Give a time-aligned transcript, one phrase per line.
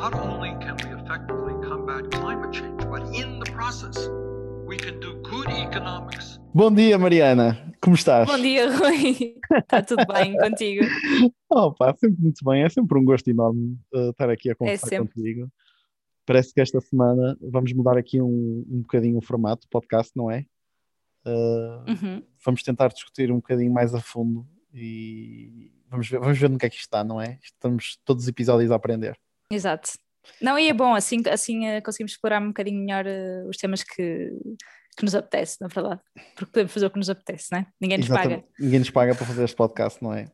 [0.00, 3.96] not only can we effectively combat climate change, but in the process,
[4.64, 6.38] we can do good economics.
[6.54, 7.74] Bom dia, Mariana.
[7.80, 8.28] Como estás?
[8.28, 9.34] Bom dia, Rui.
[9.58, 10.84] Está tudo bem contigo?
[11.50, 12.62] Oh, pá, sempre muito bem.
[12.62, 15.12] É sempre um gosto enorme uh, estar aqui a conversar sempre.
[15.14, 15.48] contigo.
[16.24, 20.30] Parece que esta semana vamos mudar aqui um, um bocadinho o formato do podcast, não
[20.30, 20.46] é?
[21.26, 22.22] Uh, Uhum.
[22.44, 26.66] vamos tentar discutir um bocadinho mais a fundo e vamos ver, vamos ver no que
[26.66, 27.38] é que isto está, não é?
[27.42, 29.18] Estamos todos os episódios a aprender.
[29.50, 29.90] Exato.
[30.42, 33.82] Não, e é bom, assim, assim eh, conseguimos explorar um bocadinho melhor eh, os temas
[33.82, 34.30] que,
[34.96, 36.00] que nos apetece, na verdade.
[36.36, 37.66] Porque podemos fazer o que nos apetece, não é?
[37.80, 38.20] Ninguém nos paga.
[38.20, 38.48] Exatamente.
[38.60, 40.26] Ninguém nos paga para fazer este podcast, não é?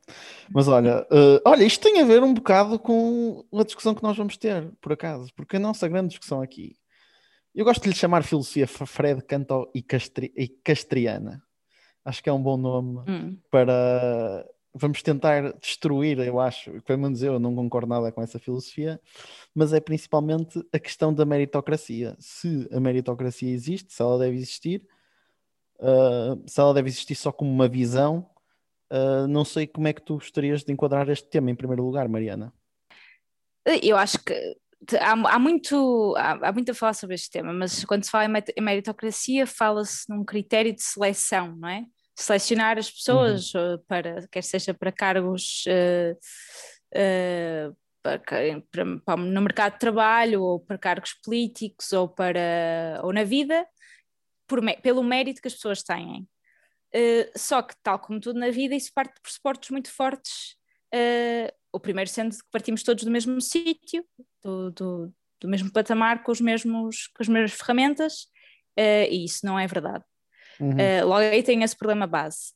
[0.52, 4.16] Mas olha, uh, olha, isto tem a ver um bocado com a discussão que nós
[4.16, 6.74] vamos ter, por acaso, porque a nossa grande discussão aqui,
[7.54, 11.40] eu gosto de lhe chamar filosofia Fred Canto e, Castri- e Castriana.
[12.04, 13.38] Acho que é um bom nome Hum.
[13.48, 14.44] para.
[14.74, 19.00] Vamos tentar destruir, eu acho, pelo menos eu não concordo nada com essa filosofia,
[19.54, 22.16] mas é principalmente a questão da meritocracia.
[22.18, 24.84] Se a meritocracia existe, se ela deve existir,
[25.78, 28.28] uh, se ela deve existir só como uma visão,
[28.90, 32.08] uh, não sei como é que tu gostarias de enquadrar este tema em primeiro lugar,
[32.08, 32.52] Mariana.
[33.80, 34.34] Eu acho que
[35.00, 38.26] há, há muito, há, há muito a falar sobre este tema, mas quando se fala
[38.26, 41.86] em meritocracia, fala-se num critério de seleção, não é?
[42.16, 46.16] Selecionar as pessoas eh, para, quer seja para cargos eh,
[46.94, 47.70] eh,
[48.02, 48.18] para,
[48.70, 53.66] para- para- no mercado de trabalho, ou para cargos políticos, ou, para, ou na vida,
[54.46, 56.28] por pelo mérito que as pessoas têm.
[56.92, 60.56] Eh, só que, tal como tudo na vida, isso parte de pressupostos muito fortes.
[61.72, 64.04] o primeiro sendo que partimos todos do mesmo sítio,
[64.42, 68.28] do, do, do mesmo patamar, com, os mesmos, com as mesmas ferramentas,
[68.78, 70.04] e isso não é verdade.
[70.60, 70.70] Uhum.
[70.70, 72.52] Uh, logo aí tem esse problema base.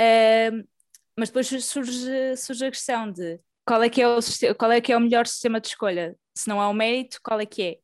[0.00, 0.66] Uh,
[1.16, 4.18] mas depois surge, surge a questão de qual é, que é o,
[4.58, 6.16] qual é que é o melhor sistema de escolha?
[6.34, 7.78] Se não há o mérito, qual é que é?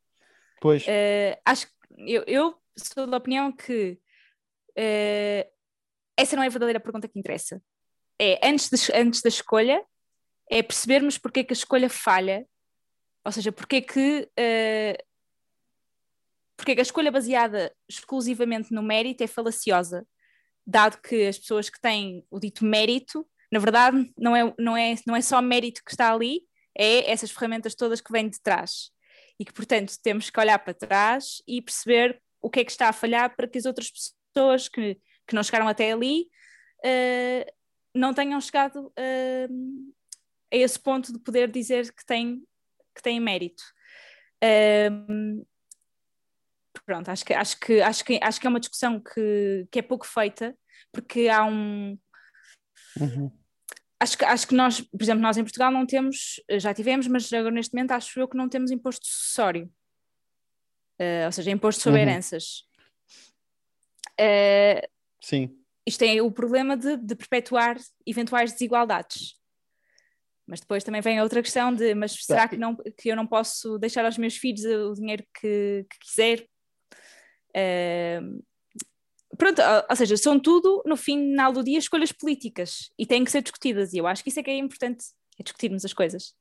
[0.61, 3.99] Pois, Uh, acho que eu, eu sou da opinião que
[4.71, 5.51] uh,
[6.17, 7.62] essa não é a verdadeira pergunta que interessa.
[8.21, 9.84] É antes, de- antes da escolha,
[10.51, 12.45] é percebermos porque é que a escolha falha,
[13.25, 15.05] ou seja, porque é que, uh,
[16.59, 20.05] porque que a escolha baseada exclusivamente no mérito é falaciosa,
[20.67, 24.97] dado que as pessoas que têm o dito mérito, na verdade, não é, não é,
[25.07, 26.43] não é só mérito que está ali,
[26.77, 28.91] é essas ferramentas todas que vêm de trás
[29.39, 32.89] e que, portanto, temos que olhar para trás e perceber o que é que está
[32.89, 33.93] a falhar para que as outras
[34.35, 34.97] pessoas que,
[35.29, 36.27] que não chegaram até ali
[36.85, 37.47] eh,
[37.95, 39.49] não tenham chegado eh,
[40.53, 42.43] a esse ponto de poder dizer que têm,
[42.97, 43.63] que têm mérito.
[44.43, 44.91] Eh,
[46.88, 49.82] pronto, acho que, acho, que, acho, que, acho que é uma discussão que, que é
[49.82, 50.56] pouco feita,
[50.91, 51.99] porque há um,
[52.99, 53.31] uhum.
[54.00, 57.31] acho que, acho que nós, por exemplo, nós em Portugal não temos, já tivemos, mas
[57.31, 59.71] agora neste momento acho eu que não temos imposto sucessório,
[61.00, 62.09] Eh, ou seja, imposto sobre Uhum.
[62.09, 62.65] heranças.
[64.19, 64.88] Eh,
[65.22, 65.56] sim.
[65.87, 69.38] isto tem o problema de, de perpetuar eventuais desigualdades.
[70.44, 73.28] Mas depois também vem a outra questão de, mas será que, não, que eu não
[73.28, 76.48] posso deixar aos meus filhos o dinheiro que, que quiser?
[79.39, 83.41] Pronto, ou, seja, são tudo, no final do dia, escolhas políticas e têm que ser
[83.41, 83.93] discutidas.
[83.93, 85.05] E eu acho que isso é que é importante,
[85.39, 86.35] é discutirmos as coisas.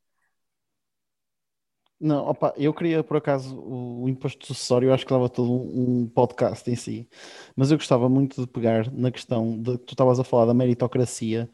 [2.00, 6.02] Não, opa, eu queria por acaso o, imposto sucessório, eu acho que dava todo um,
[6.02, 7.08] um podcast em si,
[7.56, 10.54] mas eu gostava muito de pegar na questão de que tu estavas a falar da
[10.54, 11.50] meritocracia,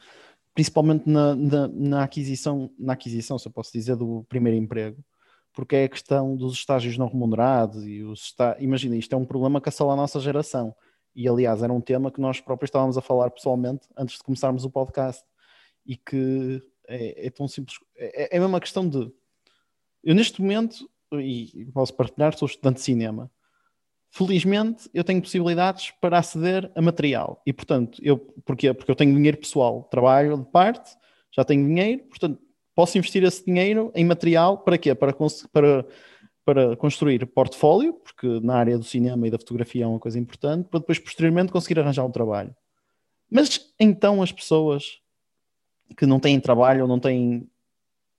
[0.54, 5.02] principalmente na, na, na aquisição, na aquisição, se eu posso dizer, do primeiro emprego,
[5.54, 8.56] porque é a questão dos estágios não remunerados e os está...
[8.60, 10.74] imagina, isto é um problema que assola a nossa geração,
[11.14, 14.64] e aliás era um tema que nós próprios estávamos a falar pessoalmente antes de começarmos
[14.64, 15.24] o podcast,
[15.86, 19.10] e que é, é tão simples, é, é mesmo uma questão de
[20.02, 23.30] eu neste momento, e posso partilhar, sou estudante de cinema.
[24.10, 27.42] Felizmente, eu tenho possibilidades para aceder a material.
[27.46, 28.72] E, portanto, eu, porquê?
[28.72, 30.96] Porque eu tenho dinheiro pessoal, trabalho de parte,
[31.32, 32.40] já tenho dinheiro, portanto,
[32.74, 34.94] posso investir esse dinheiro em material para quê?
[34.94, 35.14] Para,
[35.52, 35.86] para,
[36.44, 40.68] para construir portfólio, porque na área do cinema e da fotografia é uma coisa importante,
[40.68, 42.54] para depois, posteriormente, conseguir arranjar um trabalho.
[43.30, 45.00] Mas então as pessoas
[45.96, 47.48] que não têm trabalho ou não têm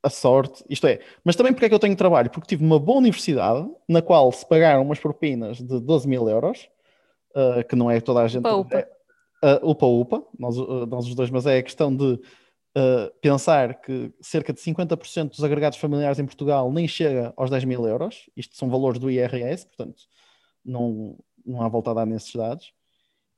[0.03, 2.29] a sorte, isto é, mas também porque é que eu tenho trabalho?
[2.29, 6.69] Porque tive uma boa universidade na qual se pagaram umas propinas de 12 mil euros,
[7.31, 8.41] uh, que não é toda a gente.
[8.41, 8.87] Upa, upa.
[9.43, 12.19] Uh, upa, upa, nós, uh, nós os dois, mas é a questão de
[12.77, 17.63] uh, pensar que cerca de 50% dos agregados familiares em Portugal nem chega aos 10
[17.65, 20.03] mil euros, isto são valores do IRS, portanto
[20.63, 22.73] não, não há volta a dar nesses dados.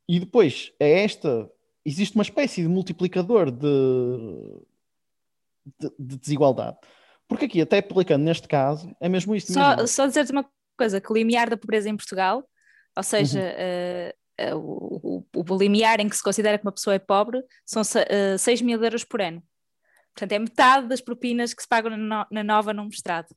[0.08, 1.50] E depois é esta,
[1.86, 3.68] existe uma espécie de multiplicador de,
[5.80, 6.78] de, de desigualdade.
[7.28, 9.52] Porque aqui, até aplicando neste caso, é mesmo isto.
[9.52, 9.88] Só, mesmo.
[9.88, 12.48] só dizer-te uma coisa, que o limiar da pobreza em Portugal,
[12.96, 13.46] ou seja, Uhum.
[13.46, 17.44] uh, uh, o, o, o limiar em que se considera que uma pessoa é pobre
[17.66, 19.42] são uh, 6 mil euros por ano.
[20.14, 23.28] Portanto, é metade das propinas que se pagam na, no, na nova num mestrado.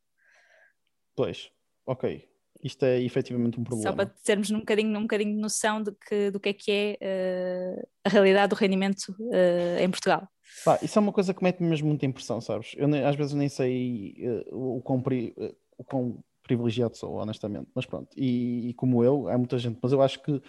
[1.15, 1.51] Pois,
[1.87, 2.31] ok.
[2.63, 3.91] Isto é efetivamente um problema.
[3.91, 6.71] Só para termos um bocadinho, um bocadinho de noção de que, do que é que
[6.71, 10.29] é uh, a realidade do rendimento uh, em Portugal.
[10.65, 12.73] Pá, isso é uma coisa que mete-me mesmo muita impressão, sabes?
[12.77, 14.15] Eu nem, às vezes nem sei
[14.51, 15.35] uh, o, quão pri,
[15.79, 17.69] o quão privilegiado sou, honestamente.
[17.75, 19.79] Mas pronto, e, e, como eu, há muita gente.
[19.83, 20.43] Mas eu acho que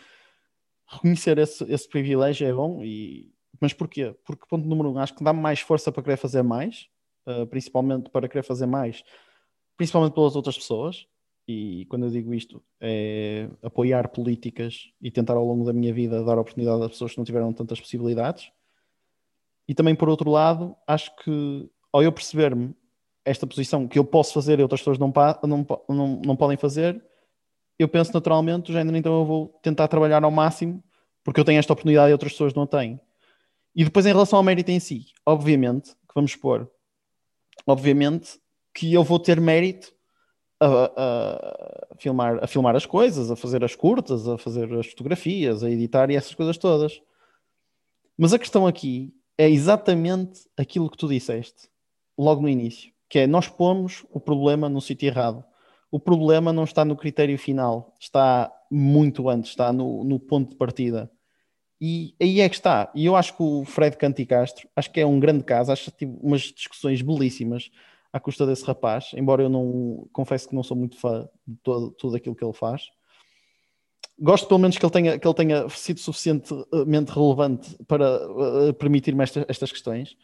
[0.91, 2.83] reconhecer esse, esse privilégio é bom.
[2.83, 3.31] E...
[3.59, 4.15] Mas porquê?
[4.25, 6.87] Porque, ponto número um, acho que dá-me mais força para querer fazer mais,
[7.49, 9.03] principalmente para querer fazer mais,
[9.77, 11.07] principalmente pelas outras pessoas
[11.47, 16.23] e quando eu digo isto, é apoiar políticas e tentar ao longo da minha vida
[16.23, 18.51] dar oportunidade a pessoas que não tiveram tantas possibilidades.
[19.67, 22.73] E também, por outro lado, acho que ao eu perceber-me
[23.25, 25.11] esta posição que eu posso fazer e outras pessoas não,
[25.43, 27.03] não, não, não podem fazer,
[27.83, 30.83] eu penso naturalmente, o género, então eu vou tentar trabalhar ao máximo
[31.23, 32.99] porque eu tenho esta oportunidade e outras pessoas não têm.
[33.75, 36.69] E depois, em relação ao mérito em si, obviamente, que vamos expor,
[37.65, 38.39] obviamente
[38.73, 39.93] que eu vou ter mérito
[40.59, 40.91] a,
[41.91, 45.69] a, filmar, a filmar as coisas, a fazer as curtas, a fazer as fotografias, a
[45.69, 47.01] editar e essas coisas todas.
[48.17, 51.69] Mas a questão aqui é exatamente aquilo que tu disseste
[52.17, 55.43] logo no início, que é nós pomos o problema no sítio errado.
[55.91, 60.55] O problema não está no critério final, está muito antes, está no, no ponto de
[60.55, 61.11] partida.
[61.81, 62.89] E aí é que está.
[62.95, 65.91] E eu acho que o Fred Canti Castro, acho que é um grande caso, acho
[65.91, 67.71] que tive umas discussões belíssimas
[68.13, 71.91] à custa desse rapaz, embora eu não confesso que não sou muito fã de todo,
[71.91, 72.83] tudo aquilo que ele faz.
[74.19, 79.23] Gosto pelo menos que ele tenha, que ele tenha sido suficientemente relevante para uh, permitir-me
[79.23, 80.15] esta, estas questões.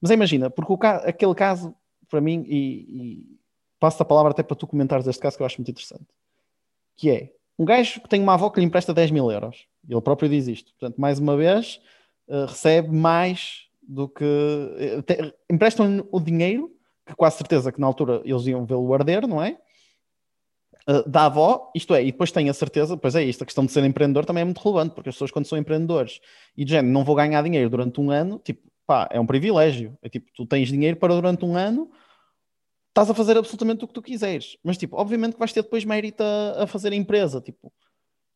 [0.00, 1.74] Mas imagina, porque o, aquele caso,
[2.10, 3.38] para mim, e, e
[3.84, 6.06] passo a palavra até para tu comentares este caso que eu acho muito interessante,
[6.96, 9.66] que é um gajo que tem uma avó que lhe empresta 10 mil euros.
[9.86, 10.72] Ele próprio diz isto.
[10.72, 11.82] Portanto, mais uma vez,
[12.26, 14.24] uh, recebe mais do que.
[14.24, 16.74] Uh, emprestam o dinheiro
[17.06, 19.58] que quase certeza que na altura eles iam vê-lo arder, não é?
[20.88, 23.66] Uh, da avó, isto é, e depois tenho a certeza, pois é isto, a questão
[23.66, 26.20] de ser empreendedor também é muito relevante, porque as pessoas quando são empreendedores
[26.56, 29.96] e de género, não vou ganhar dinheiro durante um ano, tipo, pá, é um privilégio,
[30.02, 31.90] é tipo, tu tens dinheiro para durante um ano,
[32.94, 35.84] estás a fazer absolutamente o que tu quiseres, mas tipo, obviamente que vais ter depois
[35.84, 37.72] mérito a, a fazer a empresa, tipo,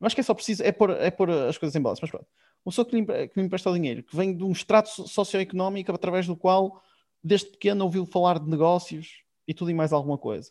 [0.00, 2.10] eu acho que é só preciso, é pôr, é pôr as coisas em balanço, mas
[2.10, 2.26] pronto,
[2.66, 6.26] uma pessoa que lhe, que lhe empresta dinheiro, que vem de um extrato socioeconómico através
[6.26, 6.82] do qual
[7.22, 10.50] desde pequeno ouviu falar de negócios e tudo e mais alguma coisa.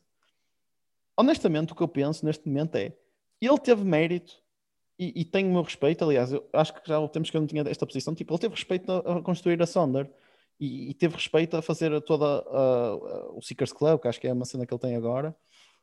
[1.18, 2.96] Honestamente, o que eu penso neste momento é
[3.42, 4.42] ele teve mérito
[4.98, 6.04] e, e o meu respeito.
[6.04, 8.16] Aliás, eu acho que já houve tempos que eu não tinha esta posição.
[8.16, 10.10] Tipo, ele teve respeito a, a construir a Sonder
[10.60, 14.28] e, e, teve respeito a fazer toda a, a, o Seekers Club, que acho que
[14.28, 15.36] é uma cena que ele tem agora.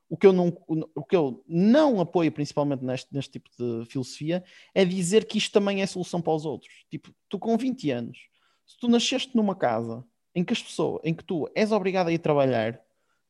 [0.08, 0.52] O que eu não,
[0.94, 4.44] o que eu não apoio, principalmente neste, neste tipo de filosofia,
[4.74, 6.72] é dizer que isto também é solução para os outros.
[6.90, 8.18] Tipo, tu com 20 anos,
[8.66, 10.04] se tu nasceste numa casa
[10.34, 12.80] em que as pessoas, em que tu és obrigado a ir trabalhar,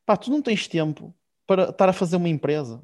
[0.07, 1.15] pá, tu não tens tempo
[1.47, 2.83] para estar a fazer uma empresa.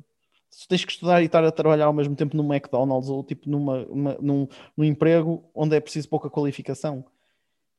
[0.51, 3.49] Se tens que estudar e estar a trabalhar ao mesmo tempo no McDonald's ou tipo
[3.49, 7.05] numa, uma, num, num emprego onde é preciso pouca qualificação.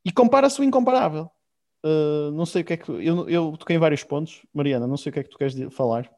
[0.04, 1.30] E compara-se o incomparável.
[1.86, 2.92] Uh, não sei o que é que.
[2.92, 5.56] Eu, eu toquei em vários pontos, Mariana, não sei o que é que tu queres
[5.74, 6.10] falar.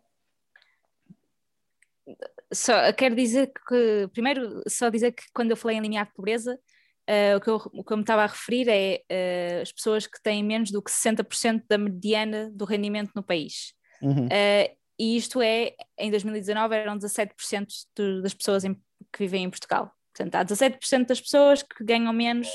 [2.54, 6.60] Só quero dizer que, primeiro, só dizer que quando eu falei em limiar de pobreza,
[7.04, 10.08] Uh, o, que eu, o, que eu, me estava a referir é uh, as pessoas
[10.08, 13.74] que têm menos do que 60% da mediana do rendimento no país.
[14.02, 14.28] Uhum.
[14.28, 18.74] Uh, e isto é, em 2019, eram 17% de, das pessoas em,
[19.12, 19.92] que vivem em Portugal.
[20.16, 22.48] Portanto, há 17% das pessoas que ganham menos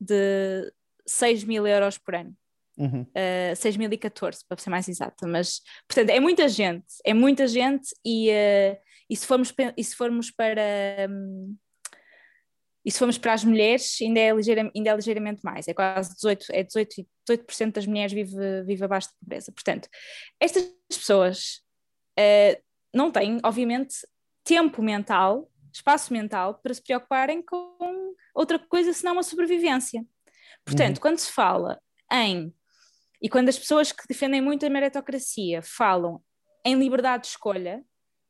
[0.00, 0.72] de
[1.06, 2.34] 6 mil euros por ano.
[2.76, 3.02] Uhum.
[3.02, 5.26] Uh, 6.014, para ser mais exata.
[5.26, 8.30] Mas, portanto, é muita gente, é muita gente, e,
[9.10, 10.62] e, se, formos, e se formos para.
[11.10, 11.56] Um,
[12.84, 16.14] e se formos para as mulheres, ainda é, ligeira, ainda é ligeiramente mais, é quase
[16.16, 19.52] 18%, é 18, 18 das mulheres vive, vive abaixo de pobreza.
[19.52, 19.88] Portanto,
[20.40, 21.60] estas pessoas
[22.18, 22.62] uh,
[22.94, 23.96] não têm, obviamente,
[24.42, 27.76] tempo mental, espaço mental para se preocuparem com
[28.38, 30.04] outra coisa senão a sobrevivência.
[30.64, 31.02] Portanto, uhum.
[31.02, 31.80] quando se fala
[32.12, 32.54] em,
[33.20, 36.22] e quando as pessoas que defendem muito a meritocracia falam
[36.64, 37.82] em liberdade de escolha,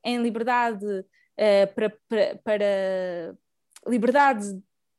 [0.05, 3.37] em liberdade uh, para, para, para
[3.87, 4.47] liberdade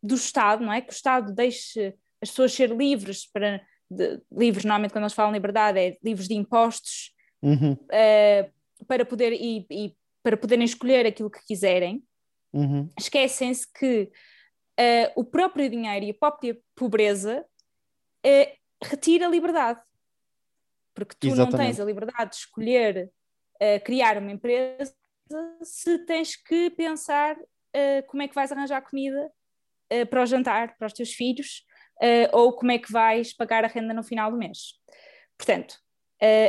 [0.02, 0.82] do Estado, não é?
[0.82, 5.34] Que o Estado deixe as pessoas ser livres para de, livres, normalmente quando eles falam
[5.34, 7.12] liberdade é livres de impostos
[7.42, 7.74] uhum.
[7.74, 12.04] uh, para poder e, e, para poderem escolher aquilo que quiserem.
[12.54, 12.90] Uhum.
[13.00, 14.12] Esquecem-se que
[14.80, 17.46] uh, o próprio dinheiro e a própria pobreza
[18.26, 19.82] uh, retira a liberdade.
[20.94, 21.68] porque tu não Exatamente.
[21.68, 23.12] tens a liberdade de escolher
[23.56, 24.96] uh, criar uma empresa
[25.62, 27.38] se tens que pensar
[28.08, 29.32] como é que vais arranjar comida
[30.10, 31.64] para o jantar para os teus filhos
[32.32, 34.74] ou como é que vais pagar a renda no final do mês.
[35.38, 35.76] Portanto,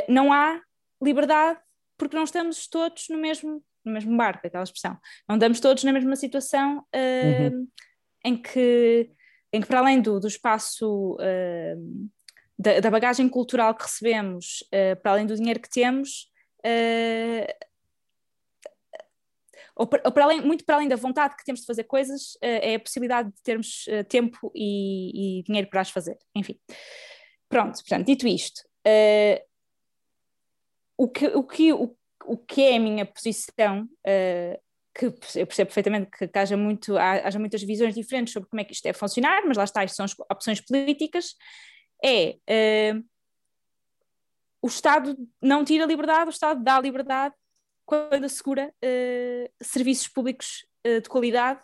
[0.09, 0.63] não há
[1.03, 1.61] liberdade
[1.99, 4.99] porque não estamos todos no mesmo, no mesmo barco, aquela expressão.
[5.29, 7.69] Não estamos todos na mesma situação uhum.
[8.25, 9.11] Em, que,
[9.53, 11.17] em que, para além do, do espaço
[12.59, 14.65] da, da, bagagem cultural que recebemos,
[15.03, 17.47] para além do dinheiro que temos, Uh,
[19.75, 22.35] ou para, ou para além, muito para além da vontade que temos de fazer coisas,
[22.35, 26.19] uh, é a possibilidade de termos uh, tempo e, e, dinheiro para as fazer.
[26.35, 26.59] Enfim.
[27.49, 28.63] Pronto, portanto, dito isto,
[30.97, 33.89] o, que, o, que, o, o que é a minha posição,
[34.95, 38.65] que eu percebo perfeitamente que, que haja, muito, haja muitas visões diferentes sobre como é
[38.65, 41.35] que isto deve funcionar, mas lá está, isto são as opções políticas,
[42.05, 42.37] é
[44.63, 47.35] o Estado não tira liberdade, o Estado dá liberdade
[47.87, 51.61] quando assegura uh, serviços públicos uh, de qualidade,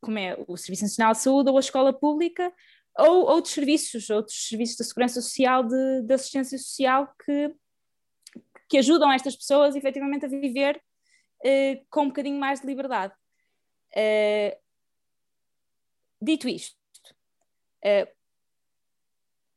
[0.00, 2.52] como é o Serviço Nacional de Saúde ou a escola pública,
[2.98, 7.54] ou outros serviços, outros serviços da segurança social, de, de assistência social que,
[8.68, 10.82] que ajudam estas pessoas efetivamente a viver
[11.44, 13.14] uh, com um bocadinho mais de liberdade.
[16.20, 16.76] dito isto,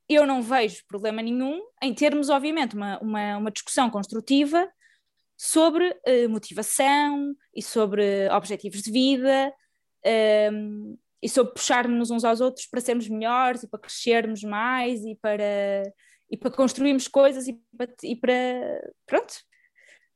[0.08, 4.70] eu não vejo problema nenhum em termos, obviamente, uma, uma, uma discussão construtiva
[5.38, 9.54] sobre uh, motivação e sobre objetivos de vida
[10.06, 15.04] um, ehm, e sobre puxarmos uns aos outros para sermos melhores e para crescermos mais
[15.04, 15.84] e para,
[16.30, 19.34] e para construirmos coisas e para, e para pronto,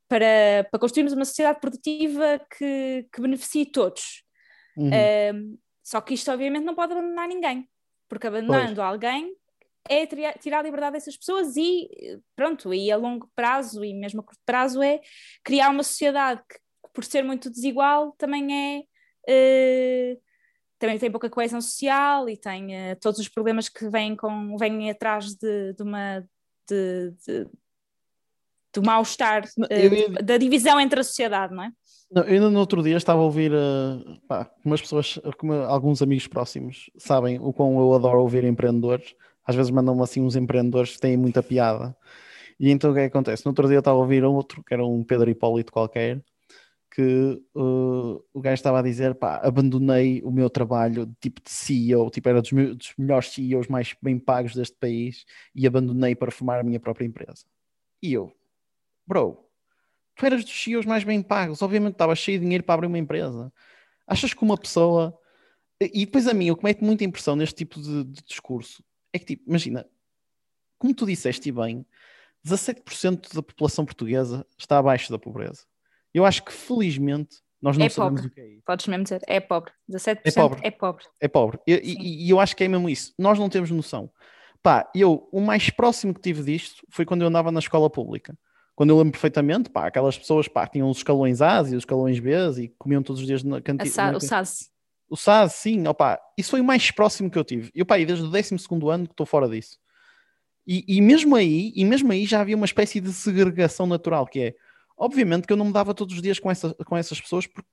[0.10, 4.24] para, para construirmos uma sociedade produtiva que, que beneficie todos.
[4.75, 4.89] Uhum.
[5.34, 7.70] Um, só que isto, obviamente, não pode abandonar ninguém,
[8.10, 8.80] porque abandonando pois.
[8.80, 9.36] alguém
[9.88, 11.89] é tirar a liberdade dessas pessoas e
[12.36, 15.00] pronto, e a longo prazo e mesmo a curto prazo é
[15.44, 16.60] criar uma sociedade que,
[16.94, 18.86] por ser muito desigual, também
[19.28, 20.22] é uh,
[20.78, 24.89] também tem pouca coesão social e tem uh, todos os problemas que vêm, com, vêm
[24.89, 26.22] atrás de, de uma
[26.70, 27.48] de, de,
[28.74, 31.72] do mal-estar, uh, da divisão entre a sociedade, não é?
[32.12, 36.02] Não, eu ainda no outro dia estava a ouvir uh, pá, umas pessoas, como alguns
[36.02, 39.16] amigos próximos sabem o quão eu adoro ouvir empreendedores
[39.50, 41.98] às vezes mandam-me assim uns empreendedores que têm muita piada.
[42.60, 43.44] E então o que, é que acontece?
[43.44, 46.22] No outro dia eu estava a ouvir outro, que era um Pedro Hipólito qualquer,
[46.92, 52.12] que uh, o gajo estava a dizer, pá, abandonei o meu trabalho tipo de CEO,
[52.12, 56.30] tipo era dos, meus, dos melhores CEOs mais bem pagos deste país e abandonei para
[56.32, 57.44] formar a minha própria empresa.
[58.04, 58.32] E eu,
[59.10, 59.44] bro,
[60.16, 63.00] tu eras dos CEOs mais bem pagos, obviamente estava cheio de dinheiro para abrir uma
[63.00, 63.51] empresa.
[64.06, 65.18] Achas que uma pessoa...
[65.82, 69.18] E depois a mim, o que mete muita impressão neste tipo de, de discurso é
[69.18, 69.88] que, tipo, imagina,
[70.78, 71.86] como tu disseste bem,
[72.46, 75.63] 17% da população portuguesa está abaixo da pobreza.
[76.13, 78.32] Eu acho que, felizmente, nós não é sabemos pobre.
[78.32, 78.63] o que é isso.
[78.66, 79.72] Podes mesmo dizer, é pobre.
[79.89, 80.60] 17% é pobre.
[80.63, 81.06] É pobre.
[81.22, 81.60] É pobre.
[81.66, 83.13] E, e, e, eu acho que é mesmo isso.
[83.18, 84.12] Nós não temos noção.
[84.62, 88.38] Pá, eu, o mais próximo que tive disto foi quando eu andava na escola pública.
[88.80, 92.18] Quando eu lembro perfeitamente, pá, aquelas pessoas, pá, tinham os escalões A e os escalões
[92.18, 92.32] B
[92.62, 94.16] e comiam todos os dias na cantina.
[94.16, 94.72] O SAS.
[95.10, 97.70] O SAS, sim, opa, isso foi o mais próximo que eu tive.
[97.76, 98.56] E, opa, e desde o 12
[98.90, 99.78] ano que estou fora disso.
[100.66, 104.40] E, e, mesmo aí, e mesmo aí já havia uma espécie de segregação natural, que
[104.40, 104.56] é,
[104.98, 107.68] obviamente que eu não me dava todos os dias com, essa, com essas pessoas, porque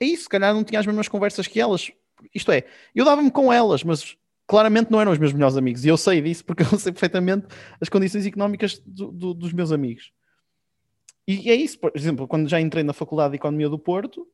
[0.00, 1.90] é isso, se calhar não tinha as mesmas conversas que elas.
[2.32, 2.62] Isto é,
[2.94, 5.84] eu dava-me com elas, mas claramente não eram os meus melhores amigos.
[5.84, 7.48] E eu sei disso, porque eu sei perfeitamente
[7.80, 10.12] as condições económicas do, do, dos meus amigos.
[11.26, 14.28] E é isso, por exemplo, quando já entrei na Faculdade de Economia do Porto,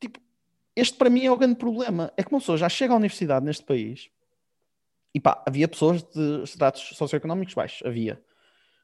[0.00, 0.18] tipo,
[0.74, 2.12] este para mim é o grande problema.
[2.16, 4.10] É que uma pessoa já chega à universidade neste país
[5.14, 8.20] e pá, havia pessoas de estratos socioeconómicos baixos, havia.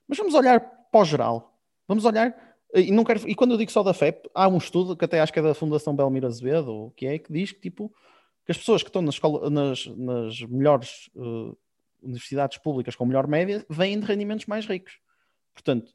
[0.07, 1.59] Mas vamos olhar para o geral.
[1.89, 2.37] Vamos olhar,
[2.75, 5.21] e, não quero, e quando eu digo só da FEP, há um estudo que até
[5.21, 7.93] acho que é da Fundação Belmiro Azevedo, ou o que é, que diz que tipo,
[8.45, 11.57] que as pessoas que estão na escola, nas, nas melhores uh,
[12.03, 14.99] universidades públicas com melhor média vêm de rendimentos mais ricos.
[15.55, 15.95] Portanto,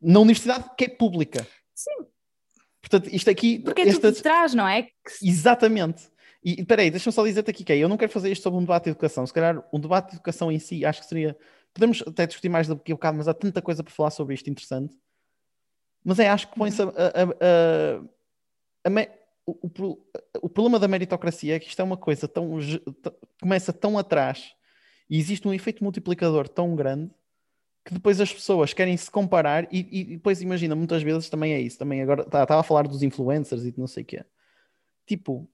[0.00, 1.46] na universidade que é pública.
[1.74, 2.06] Sim,
[2.80, 3.58] Portanto, isto aqui.
[3.58, 4.00] Porque é esta...
[4.00, 4.88] tudo de trás, não é?
[5.22, 6.08] Exatamente.
[6.42, 8.84] E peraí, deixa-me só dizer-te aqui que eu não quero fazer isto sobre um debate
[8.84, 9.26] de educação.
[9.26, 11.36] Se calhar um debate de educação em si, acho que seria.
[11.74, 14.48] Podemos até discutir mais daqui a bocado, mas há tanta coisa para falar sobre isto
[14.48, 14.96] interessante.
[16.02, 19.08] Mas é, acho que põe-se a, a, a, a
[19.44, 19.98] o, o,
[20.42, 22.58] o, problema da meritocracia é que isto é uma coisa tão.
[23.40, 24.54] começa tão atrás
[25.10, 27.10] e existe um efeito multiplicador tão grande
[27.88, 31.60] que depois as pessoas querem se comparar e, e, depois imagina, muitas vezes também é
[31.60, 34.24] isso, também agora estava tá, a falar dos influencers e de não sei o quê.
[35.06, 35.48] Tipo,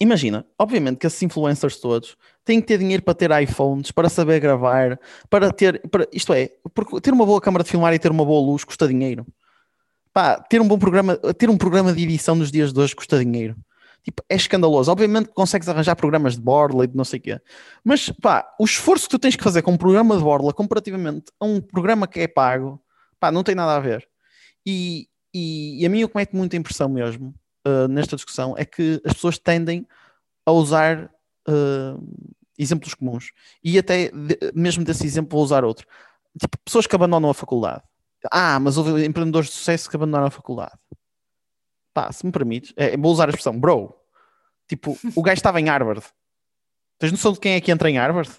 [0.00, 2.16] imagina, obviamente que esses influencers todos
[2.46, 6.50] têm que ter dinheiro para ter iPhones, para saber gravar, para ter, para, isto é,
[6.72, 9.26] porque ter uma boa câmara de filmar e ter uma boa luz custa dinheiro.
[10.14, 13.18] Pá, ter um bom programa, ter um programa de edição nos dias de hoje custa
[13.18, 13.54] dinheiro.
[14.06, 14.92] Tipo, é escandaloso.
[14.92, 17.40] Obviamente que consegues arranjar programas de borla e de não sei o quê.
[17.82, 21.24] Mas, pá, o esforço que tu tens que fazer com um programa de borla comparativamente
[21.40, 22.80] a um programa que é pago,
[23.18, 24.08] pá, não tem nada a ver.
[24.64, 27.34] E, e, e a mim o que mete muita impressão mesmo
[27.66, 29.84] uh, nesta discussão é que as pessoas tendem
[30.46, 31.10] a usar
[31.48, 32.16] uh,
[32.56, 33.32] exemplos comuns.
[33.64, 35.84] E até de, mesmo desse exemplo vou usar outro.
[36.40, 37.82] Tipo, pessoas que abandonam a faculdade.
[38.30, 40.78] Ah, mas houve empreendedores de sucesso que abandonaram a faculdade
[41.96, 43.96] pá, se me permites, é, vou usar a expressão bro.
[44.68, 46.04] Tipo, o gajo estava em Harvard.
[46.98, 48.30] Tens noção de quem é que entra em Harvard?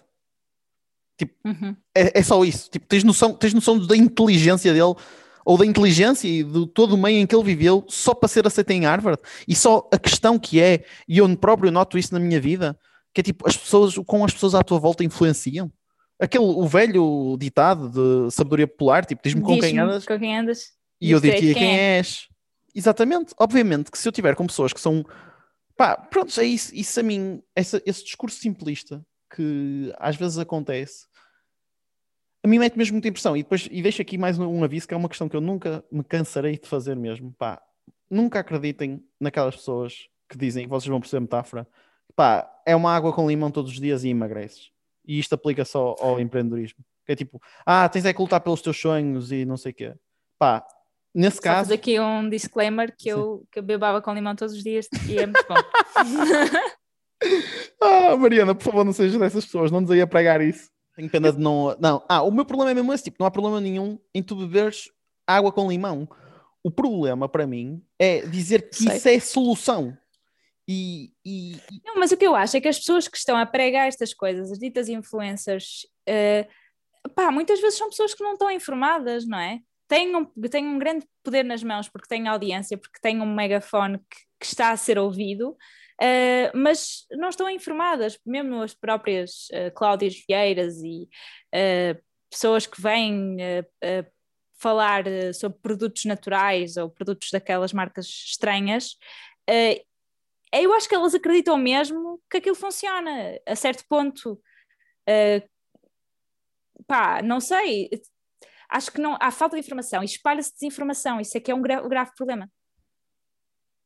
[1.17, 1.75] Tipo, uhum.
[1.95, 2.69] é, é, só isso.
[2.69, 4.95] Tipo, tens noção, tens noção da inteligência dele
[5.43, 8.45] ou da inteligência e de todo o meio em que ele viveu só para ser
[8.45, 9.19] aceito em Harvard.
[9.47, 12.77] E só a questão que é, e eu próprio noto isso na minha vida,
[13.11, 15.71] que é tipo, as pessoas, com as pessoas à tua volta influenciam.
[16.19, 20.05] Aquele, o velho ditado de sabedoria popular, tipo, diz-me com, diz quem andas.
[20.05, 20.71] com quem andas.
[21.01, 21.97] E eu diria quem, quem é.
[21.97, 22.27] és.
[22.77, 23.33] Exatamente.
[23.39, 25.03] Obviamente que se eu tiver com pessoas que são.
[25.75, 29.03] Pá, pronto, é isso, isso a mim, essa, esse discurso simplista
[29.35, 31.05] que às vezes acontece,
[32.43, 33.35] a mim mete mesmo muita impressão.
[33.35, 35.83] E depois, e deixo aqui mais um, aviso que é uma questão que eu nunca
[35.91, 37.33] me cansarei de fazer mesmo.
[37.33, 37.59] Pá,
[38.09, 41.67] nunca acreditem naquelas pessoas que dizem que vocês vão perceber metáfora.
[42.15, 44.71] Pá, é uma água com limão todos os dias e emagreces.
[45.05, 46.83] E isto aplica só ao empreendedorismo.
[47.05, 49.75] Que é tipo, ah, tens é que lutar pelos teus sonhos e não sei o
[49.75, 49.95] quê.
[50.37, 50.65] Pá,
[51.17, 51.59] Nesse Só caso.
[51.61, 55.17] fazer aqui um disclaimer que eu, que eu bebava com limão todos os dias e
[55.17, 55.55] é muito bom.
[57.81, 60.69] ah, Mariana, por favor, não seja dessas pessoas, não nos ia pregar isso.
[60.95, 61.75] Tenho pena de não.
[61.79, 64.35] Não, ah, o meu problema é mesmo esse tipo, não há problema nenhum em tu
[64.35, 64.91] beberes
[65.25, 66.07] água com limão.
[66.63, 68.97] O problema para mim é dizer que Sei.
[68.97, 69.97] isso é solução.
[70.67, 73.45] E, e, Não, mas o que eu acho é que as pessoas que estão a
[73.45, 78.51] pregar estas coisas, as ditas influencers, uh, pá, muitas vezes são pessoas que não estão
[78.51, 79.61] informadas, não é?
[79.87, 84.17] Têm um, um grande poder nas mãos porque têm audiência, porque têm um megafone que,
[84.39, 90.15] que está a ser ouvido, uh, mas não estão informadas, mesmo as próprias uh, Cláudias
[90.27, 91.09] Vieiras e
[91.53, 93.37] uh, pessoas que vêm
[94.59, 98.97] falar sobre produtos naturais ou produtos daquelas marcas estranhas,
[100.51, 104.41] eu acho que elas acreditam mesmo que aquilo funciona a certo ponto.
[106.85, 107.89] pá, não sei,
[108.69, 111.19] acho que não há falta de informação e espalha-se desinformação.
[111.19, 112.49] Isso é que é um gra grave problema.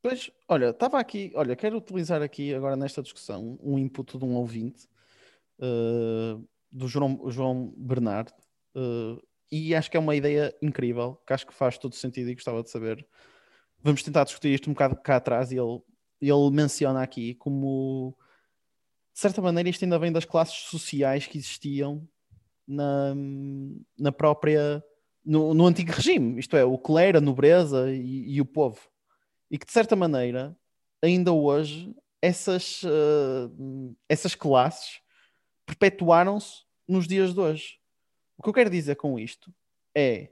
[0.02, 4.36] Pois, olha, estava aqui, olha, quero utilizar aqui agora nesta discussão um input de um
[4.36, 4.88] ouvinte
[5.60, 8.34] uh, do João, João Bernardo
[8.76, 12.34] uh, e acho que é uma ideia incrível, que acho que faz todo sentido e
[12.34, 13.06] gostava de saber.
[13.80, 15.82] Vamos tentar discutir isto um bocado cá atrás e ele,
[16.20, 18.17] ele menciona aqui como
[19.13, 22.08] de certa maneira isto ainda vem das classes sociais que existiam
[22.67, 23.13] na,
[23.97, 24.84] na própria.
[25.24, 28.80] No, no, antigo regime, isto é, o clero, a nobreza e, e, o povo.
[29.52, 30.58] E que, de certa maneira,
[31.00, 35.00] ainda hoje, essas, uh, essas classes
[35.65, 37.80] perpetuaram-se nos dias de hoje.
[38.38, 39.54] O que eu quero dizer com isto
[39.95, 40.32] é,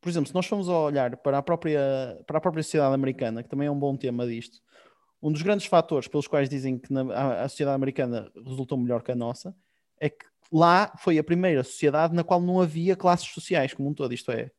[0.00, 1.80] por exemplo, se nós formos a olhar para a própria,
[2.26, 4.60] para a própria sociedade americana, que também é um bom tema disto,
[5.22, 9.02] um dos grandes fatores pelos quais dizem que na, a, a sociedade americana resultou melhor
[9.02, 9.54] que a nossa
[10.00, 13.94] é que lá foi a primeira sociedade na qual não havia classes sociais como um
[13.94, 14.50] todo, isto é,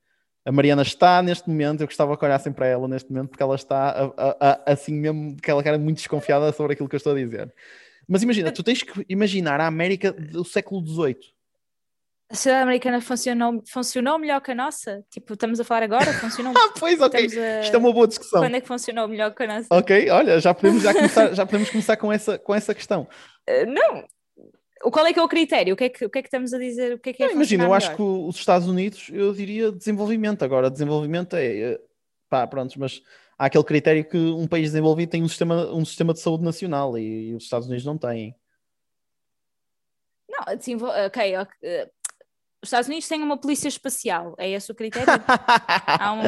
[0.43, 3.55] a Mariana está neste momento, eu gostava que olhassem para ela neste momento, porque ela
[3.55, 7.13] está a, a, a, assim mesmo, aquela cara muito desconfiada sobre aquilo que eu estou
[7.13, 7.53] a dizer.
[8.07, 11.17] Mas imagina, tu tens que imaginar a América do século XVIII.
[12.31, 15.03] A sociedade americana funcionou, funcionou melhor que a nossa?
[15.11, 16.11] Tipo, estamos a falar agora?
[16.13, 17.19] Funcionou ah, pois, ok.
[17.19, 17.61] A...
[17.61, 18.41] Isto é uma boa discussão.
[18.41, 19.67] Quando é que funcionou melhor que a nossa?
[19.69, 23.07] Ok, olha, já podemos, já começar, já podemos começar com essa, com essa questão.
[23.47, 24.05] Uh, não,
[24.89, 25.73] qual é que é o critério?
[25.73, 26.93] O que é que, o que, é que estamos a dizer?
[26.93, 30.43] O que é que é Imagina, eu acho que os Estados Unidos, eu diria desenvolvimento.
[30.43, 31.79] Agora, desenvolvimento é, é
[32.29, 33.01] pá, pronto, mas
[33.37, 36.97] há aquele critério que um país desenvolvido tem um sistema, um sistema de saúde nacional
[36.97, 38.35] e, e os Estados Unidos não têm.
[40.29, 40.45] Não,
[41.05, 41.91] ok, okay
[42.63, 45.07] os Estados Unidos têm uma polícia espacial, é esse o critério?
[45.87, 46.21] há um,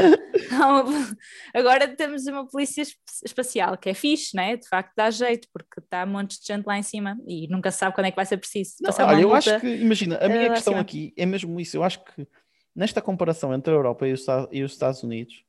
[0.52, 1.18] há uma,
[1.54, 2.84] agora temos uma polícia
[3.24, 4.58] espacial, que é fixe, né?
[4.58, 7.70] de facto dá jeito, porque está um monte de gente lá em cima e nunca
[7.70, 8.78] sabe quando é que vai ser preciso.
[8.82, 11.84] Não, olha, eu acho que, imagina, a minha uh, questão aqui é mesmo isso, eu
[11.84, 12.28] acho que
[12.76, 15.46] nesta comparação entre a Europa e os, e os Estados Unidos,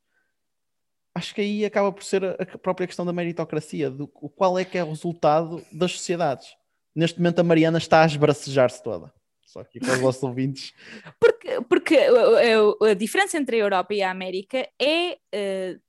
[1.14, 4.76] acho que aí acaba por ser a própria questão da meritocracia, do qual é que
[4.76, 6.48] é o resultado das sociedades.
[6.94, 9.10] Neste momento a Mariana está a esbracejar-se toda
[9.44, 10.72] só aqui para os vossos ouvintes.
[11.20, 15.80] Porque, porque a, a, a, diferença entre a Europa e a América é uh,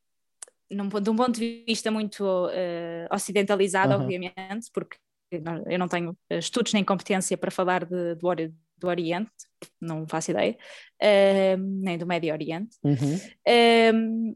[0.70, 4.04] num, de um ponto de vista muito uh, ocidentalizado, Aham.
[4.04, 4.98] obviamente, porque
[5.32, 8.30] eu não- tenho estudos nem competência para falar de- do,
[8.78, 9.32] do Oriente,
[9.82, 10.58] não faço ideia,
[11.02, 12.78] eh, nem do Médio Oriente.
[12.84, 13.20] Uhum.
[13.94, 14.36] Um,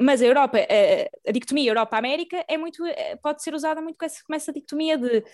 [0.00, 0.58] mas a Europa,
[1.26, 2.82] a dicotomia Europa-América é muito,
[3.20, 5.24] pode ser usada muito com essa, com essa dicotomia de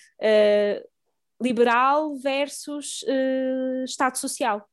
[1.41, 4.69] liberal versus eh, Estado social.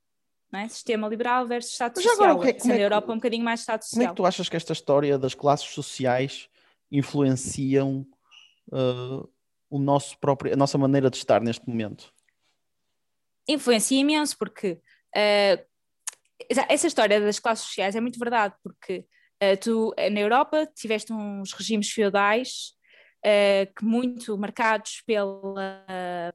[0.53, 0.67] É?
[0.67, 2.37] Sistema liberal versus Estado Mas agora, social.
[2.37, 4.05] o que é- como sendo é a que- Europa um bocadinho mais Estado Como é
[4.05, 4.13] social.
[4.13, 6.49] que tu achas que esta história das classes sociais
[6.91, 8.05] influenciam
[8.71, 9.29] uh,
[9.69, 12.13] o nosso próprio, a nossa maneira de estar neste momento?
[13.47, 14.79] influencia imenso, porque
[16.49, 19.05] exa- essa história das classes sociais é muito verdade, porque
[19.39, 22.73] eh, tu na Europa tiveste uns regimes feudais
[23.23, 25.85] eh, que muito marcados pela,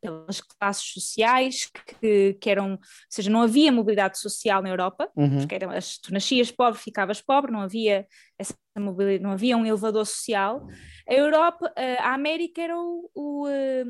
[0.01, 1.71] pelas classes sociais,
[2.01, 2.79] que, que eram, ou
[3.11, 5.39] seja, não havia mobilidade social na Europa, Uhum.
[5.39, 8.07] porque eram, as- tu nascias pobre, ficavas pobre, não havia
[8.39, 10.67] essa mobilidade, não havia um elevador social.
[11.09, 13.85] A Europa, eh, a América era o, o, eh,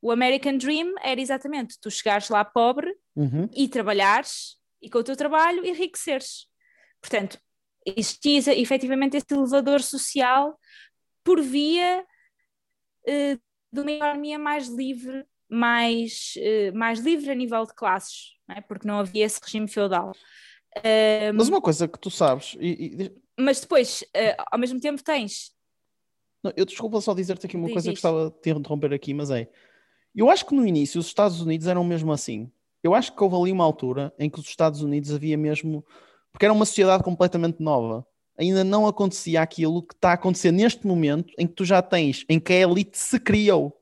[0.00, 3.48] o American Dream, era exatamente tu chegares lá pobre Uhum.
[3.54, 6.46] e trabalhares e com o teu trabalho enriqueceres.
[7.00, 7.36] Portanto,
[7.84, 10.56] existia efetivamente esse elevador social
[11.24, 12.04] por via
[13.08, 13.38] eh,
[13.72, 18.60] de uma economia mais livre, mais, eh, mais livre a nível de classes, não é?
[18.60, 20.12] porque não havia esse regime feudal.
[21.34, 25.52] Mas uma coisa que tu sabes, e, e- mas depois, eh, ao mesmo tempo, tens.
[26.42, 28.02] não, eu desculpa só dizer-te aqui uma Diz coisa que isso.
[28.08, 29.48] gostava de te interromper aqui, mas é,
[30.14, 32.50] eu acho que no início os Estados Unidos eram mesmo assim.
[32.82, 35.84] Eu acho que houve ali uma altura em que os Estados Unidos havia mesmo,
[36.32, 38.06] porque era uma sociedade completamente nova.
[38.38, 42.24] Ainda não acontecia aquilo que está a acontecer neste momento em que tu já tens,
[42.28, 43.76] em que a elite se criou.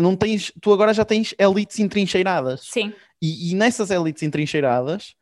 [0.00, 2.62] Não tens, tu agora já tens elites entrincheiradas.
[2.62, 5.14] Sim, E, e nessas elites entrincheiradas,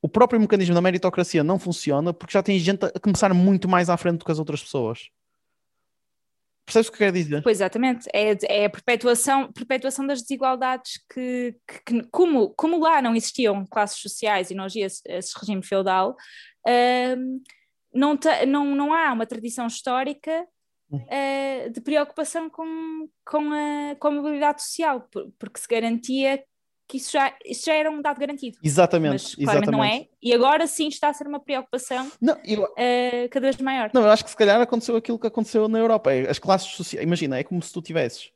[0.00, 3.88] o próprio mecanismo da meritocracia não funciona porque já tem gente a começar muito mais
[3.90, 5.08] à frente do que as outras pessoas.
[6.64, 7.42] Percebes o que eu quero dizer?
[7.42, 8.08] pois exatamente.
[8.14, 13.66] É, é a perpetuação, perpetuação das desigualdades que, que- que- como, como lá não existiam
[13.66, 16.16] classes sociais e não havia esse, esse regime feudal,
[17.18, 17.42] hum,
[17.94, 20.46] não, te- não, não há uma tradição histórica
[21.08, 26.42] eh, de preocupação com, com, a, com a mobilidade social, por- porque se garantia
[26.88, 28.58] que isso já, isso já era um dado garantido.
[28.62, 29.12] Exatamente.
[29.12, 30.10] Mas claramente não exatamente.
[30.12, 33.90] é, e agora sim está a ser uma preocupação Não, eu, eh, cada vez maior.
[33.94, 36.10] não, eu acho que se calhar aconteceu aquilo que aconteceu na Europa.
[36.28, 38.30] As classes sociais, imagina, é como se tu tivesses.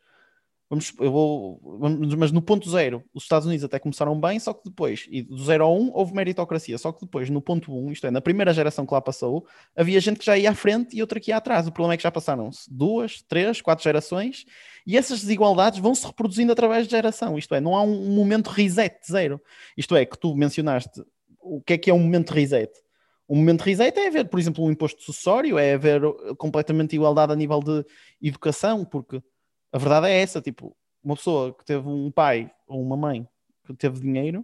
[0.69, 4.53] Vamos, eu vou, vamos- mas no ponto zero, os Estados Unidos até começaram bem, só
[4.53, 7.93] que depois, e do zero a um, houve meritocracia, só que depois, no ponto um,
[7.93, 10.97] isto é, na primeira geração que lá passou, havia gente que já ia à frente
[10.97, 11.69] e outra que ia atrás.
[11.69, 14.45] O problema é que já passaram-se duas, três, quatro gerações
[14.85, 17.39] e essas desigualdades vão se reproduzindo através de geração.
[17.39, 19.41] Isto é, não há um momento reset zero.
[19.77, 21.01] Isto é, que tu mencionaste,
[21.41, 22.73] o que é que é um momento reset?
[23.29, 26.01] Um momento reset é haver, por exemplo, um imposto sucessório, é haver
[26.39, 27.85] completamente igualdade a nível de
[28.21, 29.21] educação, porque
[29.77, 33.29] a verdade é essa, tipo, uma pessoa que teve um pai ou uma mãe
[33.67, 34.43] que teve dinheiro,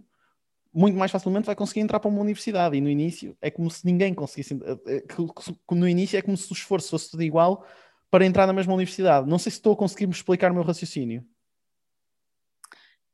[0.71, 2.77] muito mais facilmente vai conseguir entrar para uma universidade.
[2.77, 4.53] E no início é como se ninguém conseguisse.
[4.53, 7.65] eh, eh, No início é como se o esforço fosse tudo igual
[8.11, 9.27] para entrar na mesma universidade.
[9.27, 11.25] Não sei se estou a conseguir me explicar o meu raciocínio.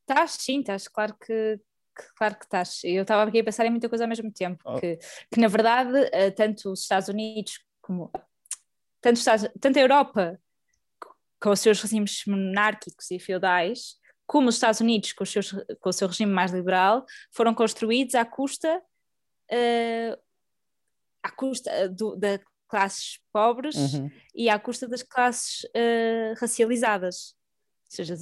[0.01, 1.57] Estás, sim, estás, claro que,
[2.17, 2.81] claro que estás.
[2.83, 4.77] Eu estava aqui a pensar em muita coisa ao mesmo tempo, Oh.
[4.77, 4.97] que,
[5.31, 8.11] que na verdade, eh, tanto os Estados Unidos como
[8.99, 10.37] tanto, os Estados, tanto a Europa
[11.41, 13.95] com os seus regimes monárquicos e feudais,
[14.27, 18.13] como os Estados Unidos com, os seus, com o seu regime mais liberal, foram construídos
[18.15, 18.81] à custa
[19.49, 20.17] eh,
[21.23, 24.11] à custa eh, do, da classes pobres Uhum.
[24.35, 27.33] e à custa das classes eh, racializadas.
[27.91, 28.13] Ou seja,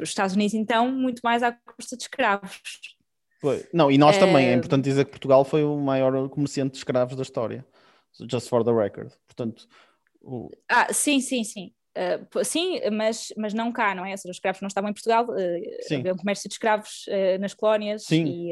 [0.00, 2.60] os Estados Unidos, então, muito mais à custa de escravos.
[3.40, 3.68] Foi.
[3.72, 4.46] Não, e nós também.
[4.48, 7.64] É importante dizer que Portugal foi o maior comerciante de escravos da história.
[8.30, 9.12] Just for the record.
[9.26, 9.68] Portanto,
[10.20, 11.73] o- Ah, sim, sim, sim.
[12.30, 14.12] P- sim, mas, mas não cá, não é?
[14.12, 15.26] Ou seja, os escravos não estavam em Portugal,
[15.82, 16.00] Sim.
[16.00, 18.24] havia um comércio de escravos eh, nas colónias Sim.
[18.26, 18.50] e,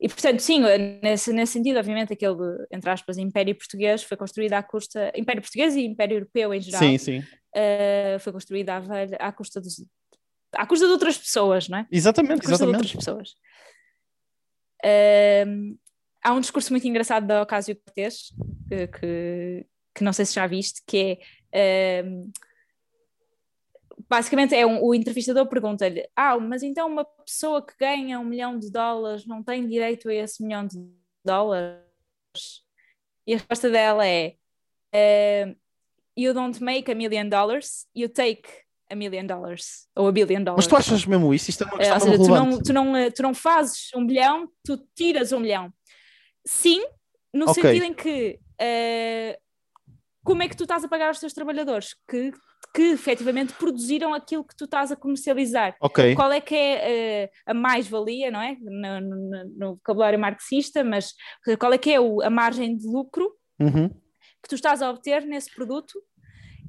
[0.00, 0.60] e portanto, sim,
[1.02, 2.36] nesse, nesse sentido, obviamente, aquele,
[2.72, 6.80] entre aspas, Império Português foi construído à custa, Império Português e Império Europeu em geral,
[6.82, 7.24] sim, sim.
[7.54, 9.84] eh, foi construído à, velha, à custa dos,
[10.52, 11.86] à custa de outras pessoas, não é?
[11.90, 12.96] Exatamente, custa de outras exatamente.
[12.96, 13.34] pessoas.
[14.84, 15.76] Ahm,
[16.22, 18.32] há um discurso muito engraçado da Ocasio-Cortez,
[18.68, 21.18] que, que, que não sei se já viste, que é...
[21.54, 22.30] ahm,
[24.08, 28.58] basicamente é um, o entrevistador pergunta-lhe ah, mas então uma pessoa que ganha um milhão
[28.58, 30.78] de dólares não tem direito a esse milhão de
[31.24, 31.80] dólares?
[33.26, 34.36] E a resposta dela é
[34.92, 35.54] ahm,
[36.16, 38.48] you don't make a million dollars, you take
[38.90, 40.64] a million dollars, ou a billion dollars.
[40.64, 41.50] Mas tu achas mesmo isso?
[41.50, 44.04] Isto é uma Eh, questão ou seja, tu não, tu, não, tu não fazes um
[44.04, 45.72] bilhão, tu tiras um milhão.
[46.44, 46.84] Sim,
[47.32, 47.62] no Ok.
[47.62, 49.38] sentido em que eh,
[50.24, 52.32] como é que tu estás a pagar aos teus trabalhadores que,
[52.74, 55.76] que efetivamente produziram aquilo que tu estás a comercializar.
[55.80, 56.14] Ok.
[56.14, 58.56] Qual é que é uh, a mais-valia, não é?
[58.60, 61.14] No, no, no, vocabulário marxista, mas
[61.58, 63.90] qual é que é o, a margem de lucro Uhum.
[64.42, 66.02] que tu estás a obter nesse produto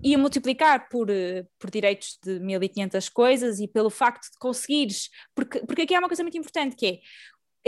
[0.04, 5.10] e a multiplicar por, uh, por direitos de 1500 coisas e pelo facto de conseguires,
[5.34, 7.00] porque, porque aqui há uma coisa muito importante que é,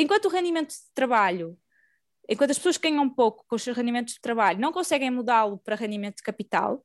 [0.02, 1.58] enquanto o rendimento de trabalho
[2.28, 5.76] enquanto as pessoas ganham pouco com os seus rendimentos de trabalho não conseguem mudá-lo para
[5.76, 6.84] rendimento de capital,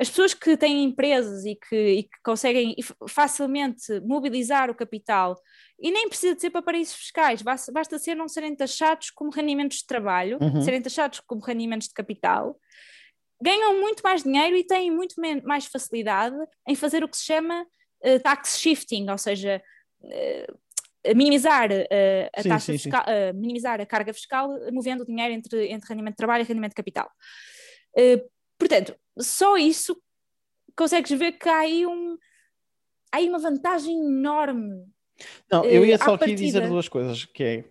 [0.00, 2.74] as pessoas que têm empresas e que, e que, conseguem
[3.06, 5.38] facilmente mobilizar o capital,
[5.78, 9.30] e nem precisa de ser para paraísos fiscais, basta, basta ser não serem taxados como
[9.30, 10.62] rendimentos de trabalho, Uhum.
[10.62, 12.58] serem taxados como rendimentos de capital,
[13.42, 17.66] ganham muito mais dinheiro e têm muito mais facilidade em fazer o que se chama
[18.02, 19.62] eh, tax shifting, ou seja,
[20.04, 20.46] eh,
[21.14, 22.82] minimizar eh, a Sim, taxa sim, sim.
[22.90, 26.42] fiscal, eh, minimizar a carga fiscal, eh, movendo o dinheiro entre, entre rendimento de trabalho
[26.42, 27.10] e rendimento de capital.
[27.96, 28.24] Eh,
[28.58, 29.96] portanto, só isso
[30.76, 32.16] consegues ver que há aí, um,
[33.12, 34.84] há aí uma vantagem enorme.
[35.50, 37.64] Não, eu ia só aqui dizer duas coisas, que é,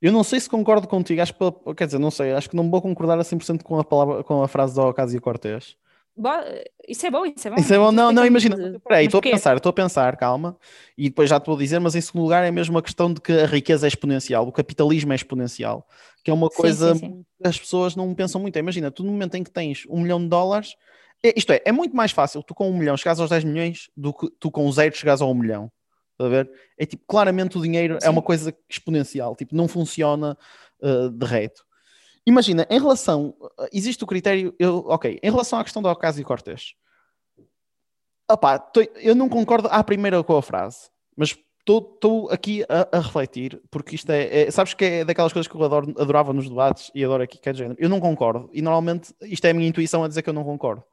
[0.00, 2.70] eu não sei se concordo contigo, acho que, quer dizer, não sei, acho que não
[2.70, 5.76] vou concordar a 100% com a palavra, com a frase da Ocasio Cortez.
[5.76, 5.87] Bo-
[6.88, 7.56] isso é bom, isso é bom.
[7.58, 10.56] Isso é bom, não, não, imagina, peraí, estou a pensar, estou a pensar, calma,
[10.96, 13.20] e depois já te vou dizer, mas em segundo lugar é mesmo a questão de
[13.20, 15.86] que a riqueza é exponencial, o capitalismo é exponencial,
[16.24, 17.24] que é uma Sim, coisa sim, sim.
[17.42, 18.58] que as pessoas não pensam muito.
[18.58, 20.74] Imagina, tu no momento em que tens um milhão de dólares,
[21.22, 23.90] é- isto é, é muito mais fácil tu com um milhão chegares aos 10 milhões
[23.96, 25.70] do que tu com zero chegares ao um milhão.
[26.12, 26.50] Estás a ver?
[26.76, 28.08] É tipo, claramente o dinheiro é Sim.
[28.08, 30.36] uma coisa exponencial, tipo, não funciona
[30.82, 31.64] uh, de reto.
[32.28, 33.34] Imagina, em relação,
[33.72, 36.74] existe o critério, eu, ok, em relação à questão da Ocasio Cortez,
[38.30, 43.58] opá, eu não concordo à primeira com a frase, mas estou aqui a, a refletir,
[43.70, 46.90] porque isto é, é- sabes que é daquelas coisas que eu adoro, adorava nos debates
[46.94, 47.78] e adoro aqui, que é de género.
[47.80, 50.44] Eu não concordo, e normalmente isto é a minha intuição a dizer que eu não
[50.44, 50.84] concordo.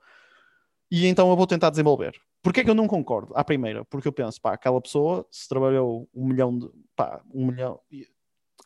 [0.90, 2.16] E então eu vou tentar desenvolver.
[2.42, 3.34] Porquê é que eu não concordo?
[3.36, 7.48] À primeira, porque eu penso, pá, aquela pessoa se trabalhou um milhão de, pá, um
[7.48, 7.78] milhão,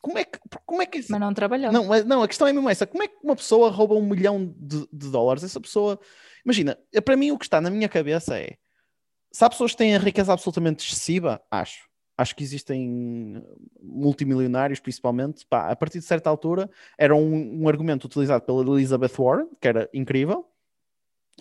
[0.02, 1.72] como é que, como é que Mas não trabalhou.
[1.72, 2.88] não, não, a questão é mesmo essa.
[2.88, 5.44] Como é que uma pessoa rouba um milhão de, de dólares?
[5.44, 6.00] Essa pessoa.
[6.46, 8.56] Imagina, para mim o que está na minha cabeça é.
[9.32, 11.88] Se há pessoas que têm a riqueza absolutamente excessiva, acho.
[12.18, 13.42] Acho que existem
[13.82, 15.46] multimilionários, principalmente.
[15.46, 19.68] Pá, a partir de certa altura, era um, um argumento utilizado pela Elizabeth Warren, que
[19.68, 20.46] era incrível,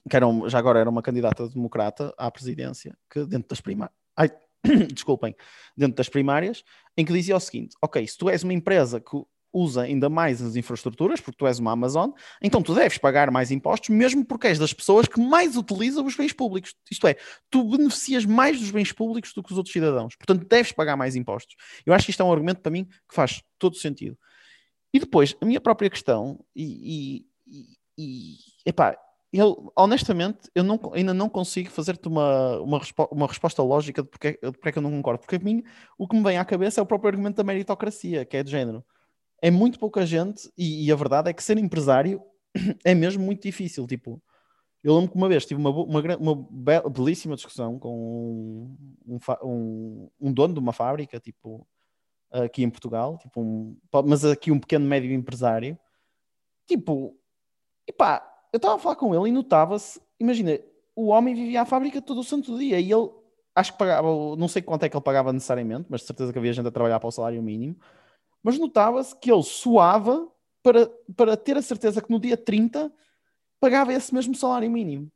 [0.09, 3.97] que era um- já agora era uma candidata democrata à presidência, que dentro das primárias.
[4.17, 4.31] Ai,
[4.93, 5.35] desculpem,
[5.77, 6.65] dentro das primárias,
[6.97, 9.17] em que dizia o seguinte: ok, se tu és uma empresa que
[9.53, 12.11] usa ainda mais as infraestruturas, porque tu és uma Amazon,
[12.43, 16.15] então tu deves pagar mais impostos, mesmo porque és das pessoas que mais utilizam os
[16.15, 16.75] bens públicos.
[16.91, 17.17] Isto é,
[17.51, 21.17] tu beneficias mais dos bens públicos do que os outros cidadãos, portanto deves pagar mais
[21.17, 21.57] impostos.
[21.85, 24.19] Eu acho que isto é um argumento para mim que faz todo sentido.
[24.93, 27.67] E depois, a minha própria questão, e, e,
[27.99, 28.97] e epá,
[29.33, 34.33] eu honestamente eu não, ainda não consigo fazer-te uma, uma, uma resposta lógica de porque,
[34.43, 35.63] de porque é que eu não concordo, porque a mim
[35.99, 38.51] o que me vem à cabeça é o próprio argumento da meritocracia, que é de
[38.51, 38.85] género.
[39.43, 42.23] É muito pouca gente, e, e a verdade é que ser empresário
[42.85, 43.87] é mesmo muito difícil.
[43.87, 44.23] Tipo,
[44.83, 50.11] eu lembro que uma vez tive uma, uma, uma be- belíssima discussão com um, um,
[50.21, 51.67] um- dono de uma fábrica, tipo,
[52.31, 55.79] aqui em Portugal, tipo um, mas aqui um pequeno médio empresário.
[56.67, 57.17] Tipo,
[57.89, 60.59] epá, eu estava a falar com ele e notava-se, imagina,
[60.95, 63.11] o homem vivia à fábrica todo o santo dia e ele,
[63.55, 66.39] acho que pagava, não sei quanto é que ele pagava necessariamente, mas de certeza que
[66.39, 67.77] havia gente a trabalhar para o salário mínimo,
[68.43, 70.29] mas notava-se que ele suava
[70.63, 72.93] para, para ter a certeza que no dia 30
[73.61, 75.11] pagava esse mesmo salário mínimo.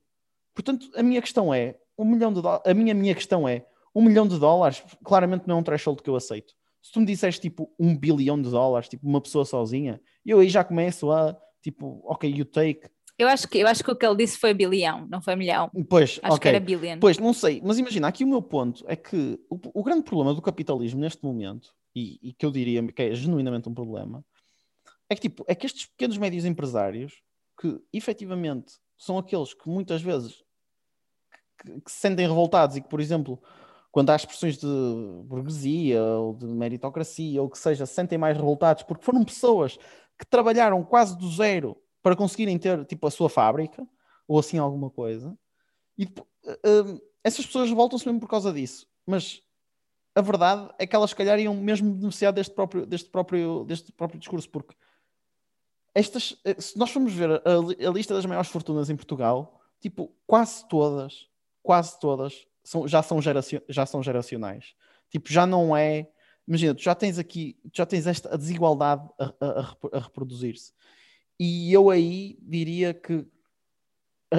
[0.54, 4.02] Portanto, a minha questão é, um milhão de dólares, a minha, minha questão é, um
[4.02, 6.54] milhão de dólares claramente não é um threshold que eu aceito.
[6.82, 10.48] Se tu me disseres tipo um bilhão de dólares, tipo uma pessoa sozinha, eu aí
[10.48, 12.88] já começo a tipo, ok, you take.
[13.18, 15.70] Eu acho, que, eu acho que o que ele disse foi bilhão, não foi milhão.
[15.88, 16.50] Pois, Acho que ok.
[16.50, 16.98] era billion.
[16.98, 20.34] Pois, não sei, mas imagina, aqui o meu ponto é que o, o grande problema
[20.34, 24.24] do capitalismo neste momento, e, e que eu diria que é genuinamente um problema,
[25.08, 27.22] é que, tipo, é que estes pequenos médios empresários,
[27.60, 30.42] que efetivamente são aqueles que muitas vezes
[31.60, 33.40] que, que se sentem revoltados e que, por exemplo,
[33.90, 34.66] quando há expressões de
[35.24, 39.78] burguesia ou de meritocracia ou que seja, se sentem mais revoltados porque foram pessoas
[40.18, 43.86] que trabalharam quase do zero para conseguirem ter tipo a sua fábrica
[44.26, 45.36] ou assim alguma coisa.
[45.96, 48.88] E hum, essas pessoas revoltam-se mesmo por causa disso.
[49.06, 49.42] Mas
[50.14, 53.92] a verdade é que elas, se calhar, iam mesmo beneficiar deste próprio, deste próprio, deste
[53.92, 54.74] próprio discurso, porque
[55.94, 60.14] estas, eh, se nós formos ver a, a lista das maiores fortunas em Portugal, tipo,
[60.26, 61.28] quase todas,
[61.62, 64.74] quase todas, são, já, são já são geracionais.
[65.10, 66.08] Tipo, já não é.
[66.46, 70.72] Imagina, tu já tens aqui, já tens esta desigualdade a, a- a reproduzir-se.
[71.38, 73.24] E eu aí diria que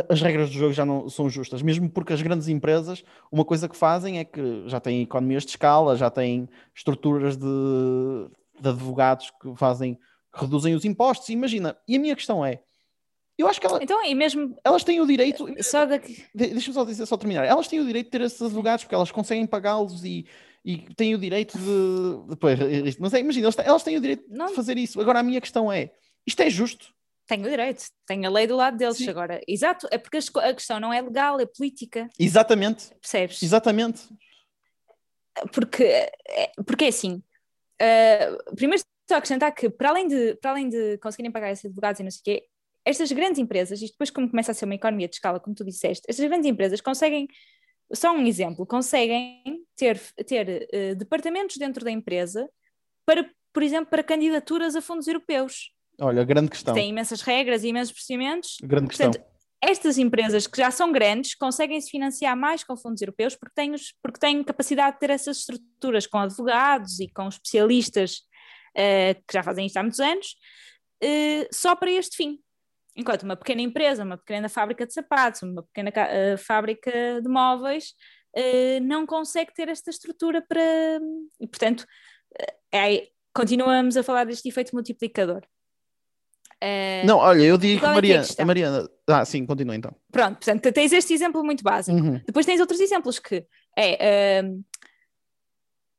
[0.10, 3.70] as regras do jogo já não são justas, mesmo porque as grandes empresas, uma coisa
[3.70, 7.46] que fazem é que já têm economias de escala, já têm estruturas de,
[8.60, 9.96] de advogados que fazem,
[10.34, 11.30] que reduzem os impostos.
[11.30, 12.62] Imagina, e a minha questão é:
[13.38, 15.46] eu acho que ela, Então, e mesmo elas têm o direito.
[15.64, 16.24] só daqui.
[16.34, 17.46] de- Deixa-me só dizer, só terminar.
[17.46, 20.26] Elas têm o direito de ter esses advogados porque elas conseguem pagá-los e,
[20.66, 22.30] e têm o direito de.
[22.30, 22.58] Depois,
[23.00, 24.48] mas é, imagina, elas têm, elas têm o direito Não.
[24.48, 25.00] de fazer isso.
[25.00, 25.92] Agora a minha questão é:
[26.26, 26.94] isto é justo?
[27.28, 29.10] Tenho o direito, tenho a lei do lado deles Sim.
[29.10, 29.42] agora.
[29.48, 33.42] Exato, é porque a questão não é legal, é política, Exatamente, percebes?
[33.42, 34.02] exatamente.
[35.52, 37.24] porque, é- porque é assim.
[37.80, 42.00] eh, primeiro, só acrescentar que, para além, de, para além de conseguirem pagar esses advogados
[42.00, 42.46] e não sei o quê,
[42.86, 45.64] estas grandes empresas, e depois, como começa a ser uma economia de escala, como tu
[45.66, 47.28] disseste, estas grandes empresas conseguem,
[47.94, 52.50] só um exemplo, conseguem ter, ter eh, departamentos dentro da empresa
[53.06, 55.72] para, por exemplo, para candidaturas a fundos europeus,
[56.04, 56.74] Olha, grande que questão.
[56.74, 59.12] têm imensas regras e imensos procedimentos, Grande questão.
[59.12, 63.54] Portanto, estas empresas que já são grandes conseguem se financiar mais com fundos europeus porque
[63.56, 68.22] têm, os- porque têm capacidade de ter essas estruturas com advogados e com especialistas
[68.76, 70.36] eh, que já fazem isto há muitos anos,
[71.02, 72.40] eh, só para este fim.
[72.96, 77.94] Enquanto uma pequena empresa, uma pequena fábrica de sapatos, uma pequena eh, fábrica de móveis,
[78.82, 81.00] não consegue ter esta estrutura para.
[81.40, 81.86] E, portanto,
[82.74, 85.44] é- continuamos a falar deste efeito multiplicador.
[86.66, 88.46] Eh, Não, olha, eu digo qual é é a Mariana?
[88.46, 88.90] Mariana.
[89.06, 89.94] Ah, sim, continua então.
[90.10, 91.98] Pronto, portanto, tens este exemplo muito básico.
[91.98, 92.22] Uhum.
[92.26, 93.46] Depois tens outros exemplos que
[93.78, 94.64] é hum,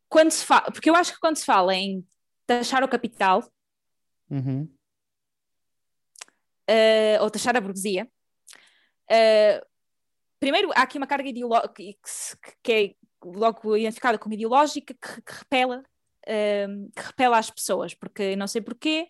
[0.08, 2.02] quando se fala, porque eu acho que quando se fala em
[2.46, 3.44] taxar o capital
[4.30, 4.66] Uhum.
[6.66, 8.08] eh, ou taxar a burguesia,
[9.10, 9.62] eh,
[10.40, 15.32] primeiro há aqui uma carga ideológica que, que é logo identificada como ideológica que, que
[15.40, 15.82] repela
[16.26, 19.08] hum, que repela as pessoas, porque não sei porquê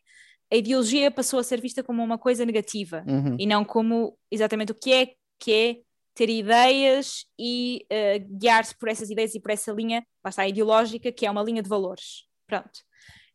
[0.53, 3.05] a ideologia passou a ser vista como uma coisa negativa.
[3.07, 3.37] Uhum.
[3.39, 5.77] e não como exatamente o que é, que é
[6.15, 11.11] ter ideias e eh, guiar-se por essas ideias e por essa linha, lá está, ideológica,
[11.11, 12.25] que é uma linha de valores.
[12.47, 12.71] Pronto.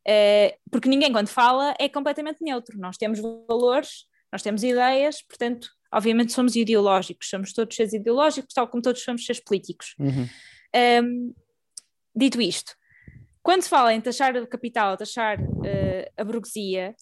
[0.07, 2.79] Eh, porque ninguém, quando fala, é completamente neutro.
[2.79, 8.67] Nós temos valores, nós temos ideias, portanto, obviamente somos ideológicos, somos todos seres ideológicos, tal
[8.67, 9.95] como todos somos seres políticos.
[9.99, 10.27] Uhum.
[11.03, 11.33] Um,
[12.15, 12.73] dito isto,
[13.41, 16.95] quando se fala em taxar o capital, taxar eh, a burguesia,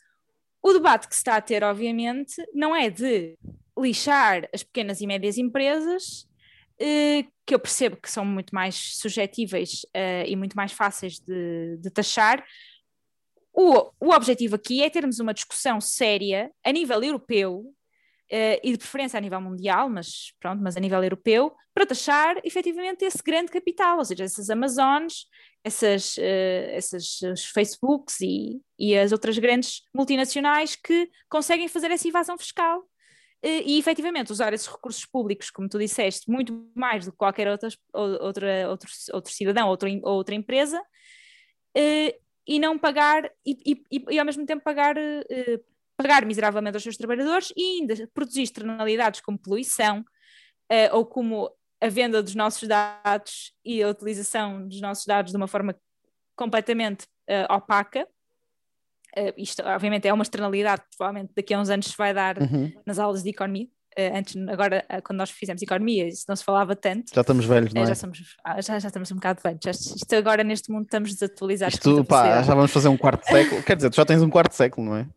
[0.62, 3.38] o debate que se está a ter, obviamente, não é de
[3.78, 6.28] lixar as pequenas e médias empresas,
[6.80, 11.78] eh, que eu percebo que são muito mais suscetíveis eh, e muito mais fáceis de,
[11.78, 12.44] de taxar.
[13.54, 17.74] O, o objetivo aqui é termos uma discussão séria a nível europeu
[18.30, 22.36] eh, e de preferência a nível mundial, mas pronto, mas a nível europeu, para taxar
[22.44, 25.26] efetivamente esse grande capital, ou seja, essas Amazones,
[25.64, 32.38] essas, eh, essas Facebooks e, e as outras grandes multinacionais que conseguem fazer essa evasão
[32.38, 32.84] fiscal.
[33.42, 37.48] Eh, e efetivamente usar esses recursos públicos, como tu disseste, muito mais do que qualquer
[37.48, 40.82] outra, outra, outro, outro cidadão, outra, ou outra empresa,
[42.48, 44.96] e não pagar, e, e, e, ao mesmo tempo pagar,
[45.98, 50.06] pagar miseravelmente aos seus trabalhadores e ainda produzir externalidades como poluição,
[50.70, 51.50] eh, ou como
[51.82, 55.76] a venda dos nossos dados e a utilização dos nossos dados de uma forma
[56.36, 58.08] completamente eh, opaca.
[59.16, 62.38] Eh, isto, obviamente, é uma externalidade que provavelmente daqui a uns anos se vai dar
[62.42, 62.72] Uhum.
[62.86, 63.68] nas aulas de economia.
[64.14, 67.12] Antes, agora, quando nós fizemos economia, isso não se falava tanto.
[67.16, 67.88] Já estamos velhos, não é?
[67.88, 69.60] já, somos, ah, já, já estamos um bocado velhos.
[69.64, 71.74] Já- Isto agora, neste mundo, estamos desatualizados.
[71.74, 73.64] Isto, pá, já vamos fazer um quarto século.
[73.64, 75.08] Quer dizer, tu já tens um quarto século, não é?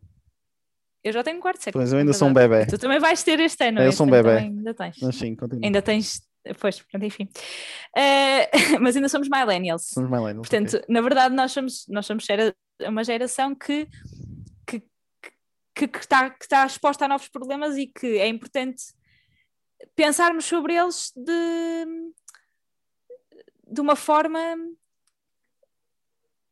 [1.03, 1.83] Eu já tenho um quarto século.
[1.83, 2.67] Pois eu ainda sou um bebê.
[2.67, 3.81] Tu também vais ter este ano.
[3.81, 4.97] Eu este sou um também Ainda tens.
[5.01, 5.65] Mas sim, continua.
[5.67, 6.21] Ainda tens.
[6.59, 7.29] Pois, pronto, enfim.
[7.97, 9.87] Eh, mas ainda somos millennials.
[9.89, 10.87] Somos millennials, Portanto, ok.
[10.89, 13.87] na verdade, nós somos, nós somos gera- uma geração que,
[14.67, 14.83] que,
[15.89, 18.83] que, está, que está exposta a novos problemas e que é importante
[19.95, 22.13] pensarmos sobre eles de,
[23.67, 24.39] de uma forma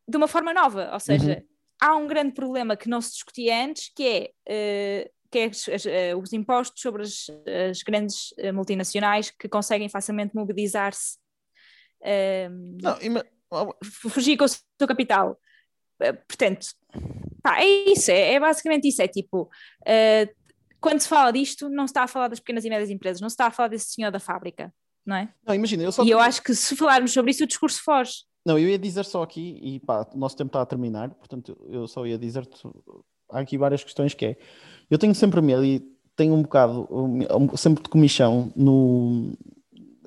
[0.06, 1.44] de uma forma nova, ou seja,
[1.80, 5.50] há um grande problema que não se discutia antes, que é, eh, que é
[5.86, 7.26] eh, os impostos sobre as,
[7.70, 11.18] as grandes eh, multinacionais que conseguem facilmente mobilizar-se
[12.02, 12.48] eh,
[13.82, 15.38] f- fugir com o seu capital.
[16.28, 16.68] Portanto,
[17.42, 19.02] pá, é isso, é, é basicamente isso.
[19.02, 19.50] É tipo,
[20.80, 23.28] quando se fala disto, não se está a falar das pequenas e médias empresas, não
[23.28, 24.72] se está a falar desse senhor da fábrica,
[25.04, 25.28] não é?
[25.44, 26.04] não, imagina, eu só.
[26.04, 28.27] E eu acho que se falarmos sobre isso, o discurso foge.
[28.48, 31.54] Não, eu ia dizer só aqui, e pá, o nosso tempo está a terminar, portanto
[31.68, 32.66] eu só ia dizer-te.
[33.30, 34.36] Há aqui várias questões que é.
[34.88, 35.80] Eu tenho sempre medo e
[36.16, 39.32] tenho um bocado, um- sempre de comichão no.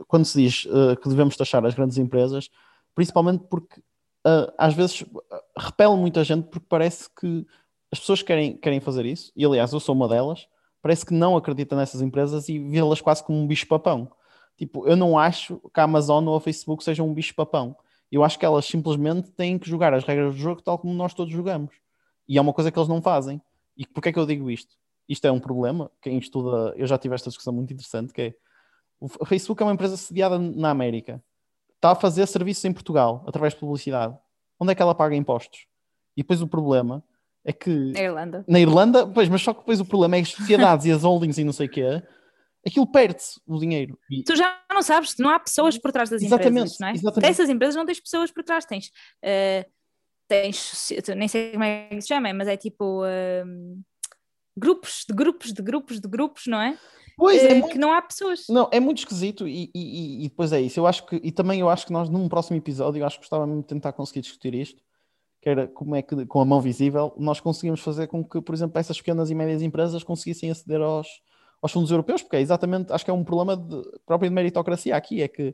[0.07, 2.49] Quando se diz eh, que devemos taxar as grandes empresas,
[2.95, 3.79] principalmente porque
[4.25, 7.45] eh, às vezes eh, repele muita gente porque parece que
[7.91, 10.47] as pessoas querem, querem fazer isso, e aliás eu sou uma delas,
[10.81, 14.11] parece que não acredita nessas empresas e vê-las quase como um bicho-papão.
[14.57, 17.75] Tipo, eu não acho que a Amazon ou a Facebook sejam um bicho-papão.
[18.11, 21.13] Eu acho que elas simplesmente têm que jogar as regras do jogo tal como nós
[21.13, 21.73] todos jogamos.
[22.27, 23.41] E é uma coisa que eles não fazem.
[23.77, 24.75] E porquê é que eu digo isto?
[25.07, 25.89] Isto é um problema.
[26.01, 28.33] Quem estuda, eu já tive esta discussão muito interessante, que é
[28.99, 31.23] o Facebook é uma empresa sediada na América.
[31.75, 34.15] Está a fazer serviços em Portugal através de publicidade.
[34.59, 35.65] Onde é que ela paga impostos?
[36.15, 37.03] E depois o problema
[37.43, 37.91] é que.
[37.91, 38.45] Na Irlanda.
[38.47, 41.01] Na Irlanda, pois, mas só que depois o problema é que as sociedades e as
[41.01, 42.03] holdings e não sei o quê,
[42.65, 43.97] aquilo perde-se o dinheiro.
[44.09, 46.91] E, Tu já não sabes, não há pessoas por trás das Exatamente, empresas, não é?
[46.93, 47.21] exatamente.
[47.29, 48.91] Dessas empresas não tens pessoas por trás, tens,
[49.21, 49.65] eh,
[50.27, 53.81] tens nem sei como é que se chama, mas é tipo ehm,
[54.57, 56.77] grupos de grupos de grupos de grupos, não é?
[57.17, 58.47] pois, é Eh, muito que não há pessoas.
[58.49, 60.79] Não, é muito esquisito e, e, e- e depois é isso.
[60.79, 63.23] Eu acho que, e também eu acho que nós num próximo episódio, eu acho que
[63.23, 64.81] gostava mesmo de tentar conseguir discutir isto,
[65.41, 68.53] que era como é que com a mão visível nós conseguimos fazer com que, por
[68.55, 71.07] exemplo, essas pequenas e médias empresas conseguissem aceder aos,
[71.61, 74.95] aos fundos europeus, porque é exatamente, acho que é um problema de, próprio de meritocracia
[74.95, 75.53] aqui, é que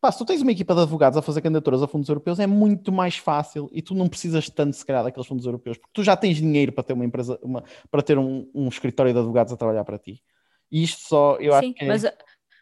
[0.00, 2.46] pá, se tu tens uma equipa de advogados a fazer candidaturas a fundos europeus, é
[2.46, 6.02] muito mais fácil e tu não precisas tanto, se calhar, daqueles fundos europeus, porque tu
[6.02, 9.52] já tens dinheiro para ter uma empresa, uma, para ter um, um escritório de advogados
[9.52, 10.22] a trabalhar para ti.
[10.70, 11.88] E isto só, eu acho Sim, que é...
[11.88, 12.02] mas,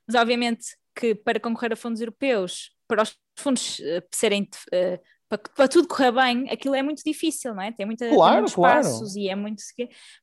[0.07, 5.39] mas obviamente que para concorrer a fundos europeus, para os fundos eh, serem eh, para,
[5.39, 7.73] para tudo correr bem, aquilo é muito difícil, não é?
[7.73, 8.83] Tem, muita, tem Claro, muitos claro.
[8.83, 9.63] passos e é muito.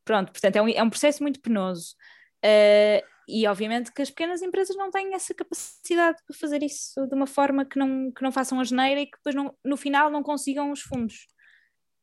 [0.05, 1.95] Pronto, portanto, é um, é um processo muito penoso.
[2.43, 7.15] Eh, e obviamente que as pequenas empresas não têm essa capacidade para fazer isso de
[7.15, 10.09] uma forma que não, que não façam a geneira e que depois não, no final
[10.09, 11.27] não consigam os fundos.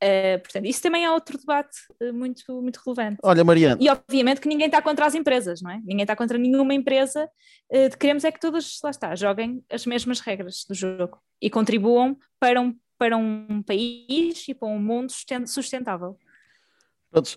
[0.01, 3.19] Eh, portanto, isso também é outro debate eh, muito, muito relevante.
[3.23, 5.79] Olha, Mariana, E obviamente que ninguém está contra as empresas, não é?
[5.79, 7.29] Ninguém está contra nenhuma empresa.
[7.71, 12.17] eh, queremos é que todas, lá está, joguem as mesmas regras do jogo e contribuam
[12.39, 16.17] para um, para um país e para um mundo susten- sustentável.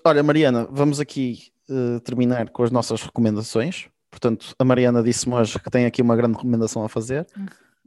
[0.06, 3.88] Olha, Mariana, vamos aqui eh, terminar com as nossas recomendações.
[4.10, 7.26] Portanto, a Mariana disse-me hoje que tem aqui uma grande recomendação a fazer.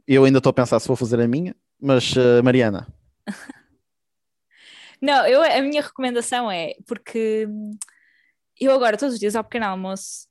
[0.07, 2.87] Eu ainda estou a pensar se vou fazer a minha, mas eh, Mariana,
[5.01, 7.47] Não, eu, a minha recomendação é porque
[8.59, 10.27] eu agora, todos os dias, ao pequeno almoço,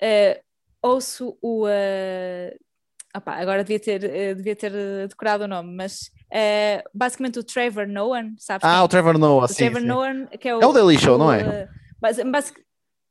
[0.00, 0.42] eh,
[0.82, 1.66] ouço o.
[1.68, 2.56] eh,
[3.14, 4.72] opá, agora devia ter, eh, devia ter
[5.08, 8.64] decorado o nome, mas eh, basicamente o Trevor Noah, sabes?
[8.66, 9.86] ah, quem o Trevor Noah, O sim, Trevor sim.
[9.86, 11.68] Noah, que é o, É o Daily Show, não é?
[12.00, 12.64] basi- basic-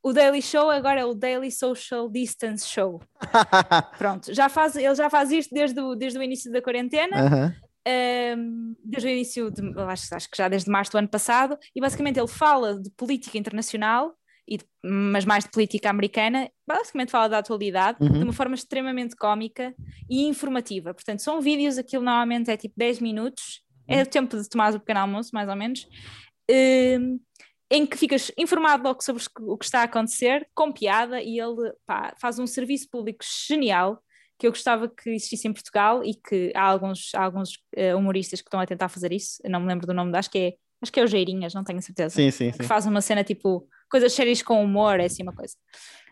[0.04, 3.02] o Daily Show agora é o Daily Social Distance Show.
[3.98, 8.74] Pronto, já faz, ele já faz isto desde o, desde o início da quarentena, ehm,
[8.84, 12.18] desde o início, de, acho, acho que já desde março do ano passado, e basicamente
[12.20, 14.14] ele fala de política internacional,
[14.48, 18.12] e de- mas mais de política americana, basicamente fala da atualidade Uhum.
[18.12, 19.74] de uma forma extremamente cómica
[20.10, 20.94] e informativa.
[20.94, 24.80] Portanto, são vídeos, aquilo normalmente é tipo 10 minutos, é o tempo de tomar o
[24.80, 25.88] pequeno almoço, mais ou menos,
[26.50, 27.18] ehm,
[27.72, 31.72] em que ficas informado logo sobre o que está a acontecer, com piada, e ele
[31.88, 34.04] pá, faz um serviço público genial
[34.38, 38.42] que eu gostava que existisse em Portugal e que há alguns, há alguns eh, humoristas
[38.42, 40.54] que estão a tentar fazer isso, eu não me lembro do nome, acho que é,
[40.82, 42.58] acho que é o Geirinhas, não tenho certeza Sim, sim, sim.
[42.58, 45.56] que faz uma cena tipo coisas sérias com humor, é assim uma coisa.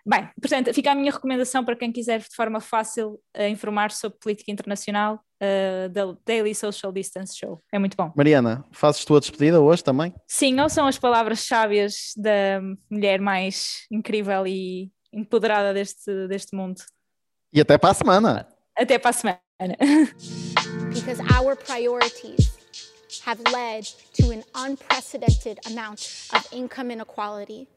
[0.05, 4.17] Bem, portanto, fica a minha recomendação para quem quiser de forma fácil eh, informar sobre
[4.19, 7.61] política internacional eh, da Daily Social Distance Show.
[7.71, 8.11] É muito bom.
[8.15, 10.13] Mariana, fazes tu a despedida hoje também?
[10.27, 16.81] Sim, ou são as palavras sábias da mulher mais incrível e empoderada deste, deste mundo.
[17.53, 18.47] E até para a semana.
[18.77, 19.39] Até para a semana.
[20.93, 22.57] because our priorities
[23.25, 27.67] have led to an unprecedented amount of income inequality,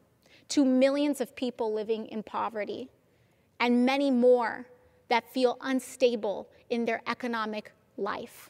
[0.49, 2.89] to millions of people living in poverty,
[3.59, 4.67] and many more
[5.09, 8.49] that feel unstable in their economic life.